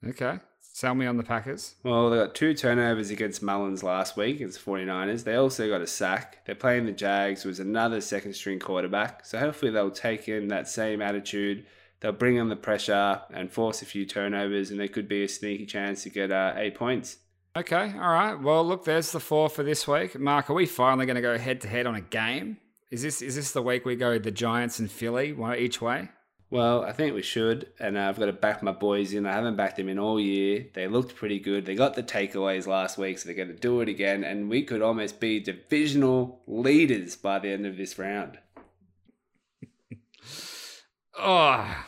Okay. 0.07 0.41
Sell 0.61 0.95
me 0.95 1.07
on 1.07 1.17
the 1.17 1.23
Packers. 1.23 1.77
Well, 1.83 2.11
they 2.11 2.19
got 2.19 2.35
two 2.35 2.53
turnovers 2.53 3.09
against 3.09 3.43
Mullens 3.43 3.83
last 3.83 4.19
week 4.19 4.37
against 4.37 4.63
49ers. 4.63 5.25
They 5.25 5.37
also 5.37 5.67
got 5.67 5.81
a 5.81 5.87
sack. 5.87 6.45
They're 6.45 6.55
playing 6.55 6.85
the 6.85 6.93
Jags, 6.93 7.45
who 7.45 7.49
was 7.49 7.61
another 7.61 8.03
second 8.03 8.35
string 8.35 8.59
quarterback. 8.59 9.25
So 9.25 9.39
hopefully 9.39 9.71
they'll 9.71 9.91
take 9.91 10.29
in 10.29 10.49
that 10.49 10.69
same 10.69 11.01
attitude. 11.01 11.65
They'll 12.01 12.13
bring 12.13 12.39
on 12.39 12.51
the 12.51 12.57
pressure 12.57 13.23
and 13.33 13.51
force 13.51 13.81
a 13.81 13.87
few 13.87 14.05
turnovers, 14.05 14.71
and 14.71 14.79
there 14.79 14.87
could 14.87 15.09
be 15.09 15.25
a 15.25 15.29
sneaky 15.29 15.65
chance 15.65 16.03
to 16.03 16.11
get 16.11 16.31
uh, 16.31 16.53
eight 16.57 16.75
points. 16.75 17.17
Okay, 17.59 17.93
all 18.01 18.13
right. 18.13 18.41
Well, 18.41 18.65
look, 18.65 18.85
there's 18.85 19.11
the 19.11 19.19
four 19.19 19.49
for 19.49 19.65
this 19.65 19.89
week. 19.89 20.17
Mark, 20.17 20.49
are 20.49 20.55
we 20.55 20.65
finally 20.65 21.07
going 21.07 21.17
to 21.17 21.21
go 21.21 21.37
head 21.37 21.61
to 21.63 21.69
head 21.69 21.89
on 21.89 21.97
a 21.97 22.01
game? 22.01 22.59
Is 22.93 23.03
this 23.03 23.21
is 23.21 23.35
this 23.35 23.51
the 23.51 23.61
week 23.61 23.85
we 23.85 23.97
go 23.97 24.17
the 24.17 24.31
Giants 24.31 24.79
and 24.79 24.89
Philly 24.89 25.33
one 25.33 25.59
each 25.59 25.81
way? 25.83 26.09
Well, 26.51 26.85
I 26.85 26.93
think 26.93 27.17
we 27.17 27.23
should, 27.23 27.73
and 27.81 27.99
uh, 27.99 28.03
I've 28.03 28.19
got 28.19 28.27
to 28.27 28.33
back 28.33 28.63
my 28.63 28.71
boys 28.71 29.13
in. 29.13 29.27
I 29.27 29.33
haven't 29.33 29.57
backed 29.57 29.77
them 29.77 29.89
in 29.89 29.99
all 29.99 30.21
year. 30.21 30.67
They 30.73 30.87
looked 30.87 31.17
pretty 31.17 31.41
good. 31.41 31.67
They 31.67 31.75
got 31.75 31.95
the 31.95 32.03
takeaways 32.05 32.69
last 32.69 32.97
week, 32.97 33.19
so 33.19 33.27
they're 33.27 33.35
going 33.35 33.49
to 33.49 33.55
do 33.55 33.81
it 33.81 33.89
again, 33.89 34.23
and 34.23 34.49
we 34.49 34.63
could 34.63 34.81
almost 34.81 35.19
be 35.19 35.41
divisional 35.41 36.43
leaders 36.47 37.17
by 37.17 37.41
the 37.41 37.49
end 37.51 37.67
of 37.67 37.77
this 37.77 37.99
round. 37.99 38.39
oh, 41.19 41.85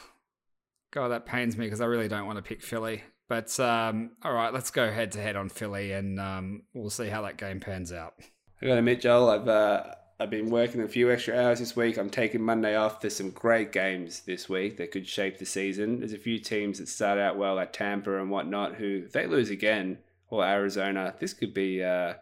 God, 0.90 1.08
that 1.08 1.26
pains 1.26 1.56
me 1.56 1.66
because 1.66 1.80
I 1.80 1.86
really 1.86 2.08
don't 2.08 2.26
want 2.26 2.38
to 2.38 2.42
pick 2.42 2.60
Philly. 2.60 3.04
But 3.30 3.60
um, 3.60 4.10
all 4.24 4.32
right, 4.32 4.52
let's 4.52 4.72
go 4.72 4.90
head 4.90 5.12
to 5.12 5.20
head 5.20 5.36
on 5.36 5.50
Philly, 5.50 5.92
and 5.92 6.18
um, 6.18 6.62
we'll 6.74 6.90
see 6.90 7.06
how 7.06 7.22
that 7.22 7.36
game 7.36 7.60
pans 7.60 7.92
out. 7.92 8.14
I 8.60 8.66
got 8.66 8.72
to 8.72 8.78
admit, 8.78 9.02
Joel, 9.02 9.30
I've 9.30 9.46
uh, 9.46 9.94
I've 10.18 10.30
been 10.30 10.50
working 10.50 10.82
a 10.82 10.88
few 10.88 11.12
extra 11.12 11.40
hours 11.40 11.60
this 11.60 11.76
week. 11.76 11.96
I'm 11.96 12.10
taking 12.10 12.42
Monday 12.42 12.74
off. 12.74 13.00
There's 13.00 13.14
some 13.14 13.30
great 13.30 13.70
games 13.70 14.22
this 14.22 14.48
week 14.48 14.78
that 14.78 14.90
could 14.90 15.06
shape 15.06 15.38
the 15.38 15.46
season. 15.46 16.00
There's 16.00 16.12
a 16.12 16.18
few 16.18 16.40
teams 16.40 16.80
that 16.80 16.88
start 16.88 17.20
out 17.20 17.38
well, 17.38 17.54
like 17.54 17.72
Tampa 17.72 18.18
and 18.20 18.32
whatnot, 18.32 18.74
who 18.74 19.02
if 19.06 19.12
they 19.12 19.28
lose 19.28 19.50
again, 19.50 19.98
or 20.28 20.44
Arizona, 20.44 21.14
this 21.20 21.32
could 21.32 21.54
be 21.54 21.84
uh, 21.84 22.14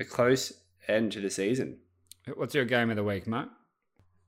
a 0.00 0.04
close 0.04 0.52
end 0.88 1.12
to 1.12 1.20
the 1.20 1.30
season. 1.30 1.78
What's 2.34 2.56
your 2.56 2.64
game 2.64 2.90
of 2.90 2.96
the 2.96 3.04
week, 3.04 3.28
Matt? 3.28 3.50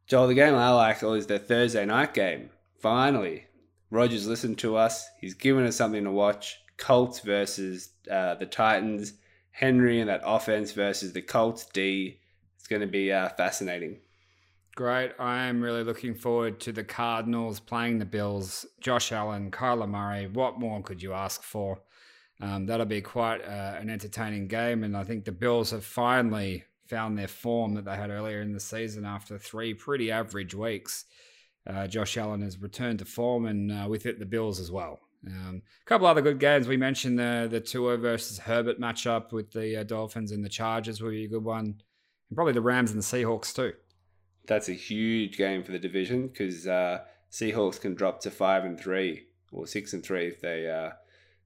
Joel, 0.06 0.28
the 0.28 0.35
game 0.35 0.54
I 0.54 0.70
like 0.70 1.02
is 1.02 1.26
the 1.26 1.40
Thursday 1.40 1.85
night 1.85 2.14
game. 2.14 2.50
Finally, 2.78 3.46
Rogers 3.92 4.26
listened 4.26 4.57
to 4.61 4.74
us. 4.74 5.07
He's 5.20 5.35
given 5.35 5.66
us 5.66 5.76
something 5.76 6.05
to 6.05 6.11
watch. 6.11 6.59
Colts 6.78 7.20
versus 7.20 7.90
uh, 8.11 8.37
the 8.37 8.46
Titans. 8.46 9.12
Henry 9.50 10.00
and 10.00 10.09
that 10.09 10.22
offense 10.24 10.72
versus 10.72 11.12
the 11.12 11.20
Colts 11.20 11.66
D. 11.74 12.18
It's 12.57 12.66
going 12.66 12.81
to 12.81 12.88
be 12.88 13.12
uh, 13.12 13.28
fascinating. 13.37 13.98
Great. 14.74 15.12
I 15.18 15.42
am 15.42 15.61
really 15.61 15.85
looking 15.85 16.14
forward 16.14 16.59
to 16.61 16.72
the 16.72 16.83
Cardinals 16.83 17.61
playing 17.61 17.98
the 17.98 18.07
Bills. 18.07 18.64
Josh 18.81 19.12
Allen, 19.12 19.50
Kyler 19.50 19.87
Murray. 19.87 20.26
What 20.26 20.59
more 20.59 20.81
could 20.81 21.02
you 21.02 21.12
ask 21.12 21.42
for? 21.42 21.83
Um, 22.40 22.64
that'll 22.64 22.87
be 22.87 23.02
quite 23.02 23.44
uh, 23.44 23.76
an 23.78 23.90
entertaining 23.90 24.48
game. 24.48 24.85
And 24.85 24.96
I 24.96 25.05
think 25.05 25.26
the 25.26 25.33
Bills 25.33 25.70
have 25.70 25.85
finally 25.85 26.64
found 26.87 27.18
their 27.18 27.28
form 27.28 27.74
that 27.74 27.85
they 27.85 27.96
had 27.96 28.09
earlier 28.09 28.40
in 28.40 28.55
the 28.55 28.61
season 28.61 29.05
after 29.05 29.37
three 29.37 29.74
pretty 29.74 30.11
average 30.11 30.55
weeks 30.55 31.05
uh, 31.66 31.87
Josh 31.87 32.16
Allen 32.16 32.42
has 32.42 32.61
returned 32.61 32.98
to 33.01 33.05
form, 33.05 33.46
and 33.46 33.70
uh, 33.70 33.87
with 33.88 34.07
it, 34.07 34.18
the 34.18 34.27
Bills 34.27 34.61
as 34.61 34.70
well. 34.70 35.01
Um, 35.27 35.62
a 35.81 35.85
couple 35.87 36.07
other 36.07 36.20
good 36.20 36.40
games. 36.40 36.66
We 36.66 36.77
mentioned 36.77 37.18
the 37.18 37.46
the 37.51 37.61
Tua 37.61 37.96
versus 37.96 38.38
Herbert 38.38 38.81
matchup 38.81 39.33
with 39.33 39.53
the 39.53 39.77
uh, 39.77 39.83
Dolphins 39.85 40.33
and 40.33 40.44
the 40.44 40.48
Chargers 40.48 41.01
will 41.01 41.11
be 41.11 41.25
a 41.25 41.29
good 41.29 41.44
one, 41.44 41.64
and 42.29 42.35
probably 42.35 42.55
the 42.55 42.61
Rams 42.61 42.90
and 42.90 43.01
the 43.01 43.05
Seahawks 43.05 43.55
too. 43.55 43.72
That's 44.46 44.68
a 44.68 44.75
huge 44.75 45.37
game 45.37 45.62
for 45.62 45.70
the 45.70 45.79
division 45.79 46.27
because 46.27 46.66
uh, 46.66 47.03
Seahawks 47.31 47.81
can 47.81 47.94
drop 47.94 48.20
to 48.22 48.31
five 48.31 48.64
and 48.64 48.79
three 48.79 49.27
or 49.53 49.66
six 49.66 49.92
and 49.92 50.03
three 50.05 50.27
if 50.27 50.40
they 50.40 50.68
uh, 50.68 50.90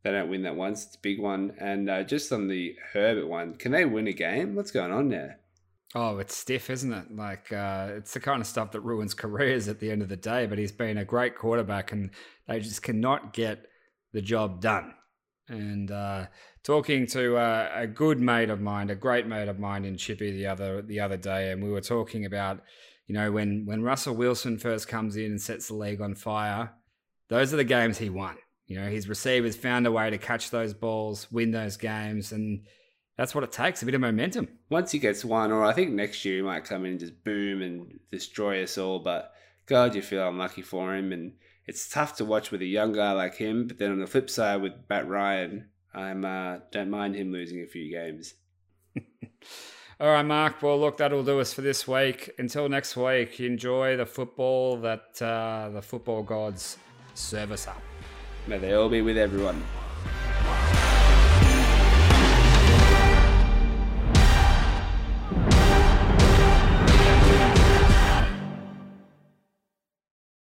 they 0.02 0.12
don't 0.12 0.30
win 0.30 0.42
that 0.42 0.56
once. 0.56 0.86
It's 0.86 0.94
a 0.94 1.00
big 1.00 1.20
one. 1.20 1.54
And 1.58 1.90
uh, 1.90 2.04
just 2.04 2.32
on 2.32 2.48
the 2.48 2.76
Herbert 2.92 3.26
one, 3.26 3.54
can 3.54 3.72
they 3.72 3.84
win 3.84 4.06
a 4.06 4.12
game? 4.12 4.54
What's 4.54 4.70
going 4.70 4.92
on 4.92 5.08
there? 5.08 5.40
Oh, 5.98 6.18
it's 6.18 6.36
stiff, 6.36 6.68
isn't 6.68 6.92
it? 6.92 7.16
Like 7.16 7.50
uh, 7.50 7.88
it's 7.96 8.12
the 8.12 8.20
kind 8.20 8.42
of 8.42 8.46
stuff 8.46 8.72
that 8.72 8.80
ruins 8.80 9.14
careers 9.24 9.66
at 9.66 9.80
the 9.80 9.90
end 9.90 10.02
of 10.02 10.10
the 10.10 10.16
day. 10.16 10.44
But 10.44 10.58
he's 10.58 10.70
been 10.70 10.98
a 10.98 11.06
great 11.06 11.38
quarterback, 11.38 11.90
and 11.90 12.10
they 12.46 12.60
just 12.60 12.82
cannot 12.82 13.32
get 13.32 13.64
the 14.12 14.20
job 14.20 14.60
done. 14.60 14.92
And 15.48 15.90
uh, 15.90 16.26
talking 16.62 17.06
to 17.08 17.38
uh, 17.38 17.70
a 17.74 17.86
good 17.86 18.20
mate 18.20 18.50
of 18.50 18.60
mine, 18.60 18.90
a 18.90 18.94
great 18.94 19.26
mate 19.26 19.48
of 19.48 19.58
mine 19.58 19.86
in 19.86 19.96
Chippy 19.96 20.32
the 20.32 20.46
other 20.46 20.82
the 20.82 21.00
other 21.00 21.16
day, 21.16 21.50
and 21.50 21.64
we 21.64 21.70
were 21.70 21.80
talking 21.80 22.26
about, 22.26 22.60
you 23.06 23.14
know, 23.14 23.32
when 23.32 23.64
when 23.64 23.82
Russell 23.82 24.14
Wilson 24.14 24.58
first 24.58 24.88
comes 24.88 25.16
in 25.16 25.30
and 25.30 25.40
sets 25.40 25.68
the 25.68 25.74
league 25.74 26.02
on 26.02 26.14
fire, 26.14 26.72
those 27.30 27.54
are 27.54 27.56
the 27.56 27.64
games 27.64 27.96
he 27.96 28.10
won. 28.10 28.36
You 28.66 28.78
know, 28.78 28.90
his 28.90 29.08
receivers 29.08 29.56
found 29.56 29.86
a 29.86 29.92
way 29.92 30.10
to 30.10 30.18
catch 30.18 30.50
those 30.50 30.74
balls, 30.74 31.32
win 31.32 31.52
those 31.52 31.78
games, 31.78 32.32
and 32.32 32.66
that's 33.16 33.34
what 33.34 33.44
it 33.44 33.52
takes 33.52 33.82
a 33.82 33.86
bit 33.86 33.94
of 33.94 34.00
momentum. 34.00 34.48
Once 34.68 34.92
he 34.92 34.98
gets 34.98 35.24
one, 35.24 35.50
or 35.50 35.64
I 35.64 35.72
think 35.72 35.92
next 35.92 36.24
year 36.24 36.36
he 36.36 36.42
might 36.42 36.64
come 36.64 36.84
in 36.84 36.92
and 36.92 37.00
just 37.00 37.24
boom 37.24 37.62
and 37.62 37.98
destroy 38.10 38.62
us 38.62 38.76
all. 38.76 38.98
But 38.98 39.32
God, 39.66 39.94
you 39.94 40.02
feel 40.02 40.28
unlucky 40.28 40.62
for 40.62 40.94
him. 40.94 41.12
And 41.12 41.32
it's 41.66 41.88
tough 41.88 42.16
to 42.16 42.24
watch 42.24 42.50
with 42.50 42.60
a 42.60 42.66
young 42.66 42.92
guy 42.92 43.12
like 43.12 43.36
him. 43.36 43.66
But 43.66 43.78
then 43.78 43.92
on 43.92 44.00
the 44.00 44.06
flip 44.06 44.28
side, 44.28 44.60
with 44.60 44.74
Matt 44.88 45.08
Ryan, 45.08 45.70
I'm 45.94 46.24
uh, 46.24 46.58
don't 46.70 46.90
mind 46.90 47.16
him 47.16 47.32
losing 47.32 47.62
a 47.62 47.66
few 47.66 47.90
games. 47.90 48.34
all 50.00 50.08
right, 50.08 50.22
Mark. 50.22 50.62
Well, 50.62 50.78
look, 50.78 50.98
that'll 50.98 51.24
do 51.24 51.40
us 51.40 51.54
for 51.54 51.62
this 51.62 51.88
week. 51.88 52.30
Until 52.38 52.68
next 52.68 52.98
week, 52.98 53.40
enjoy 53.40 53.96
the 53.96 54.06
football 54.06 54.76
that 54.78 55.22
uh, 55.22 55.70
the 55.72 55.82
football 55.82 56.22
gods 56.22 56.76
serve 57.14 57.50
us 57.50 57.66
up. 57.66 57.80
May 58.46 58.58
they 58.58 58.74
all 58.74 58.90
be 58.90 59.00
with 59.00 59.16
everyone. 59.16 59.64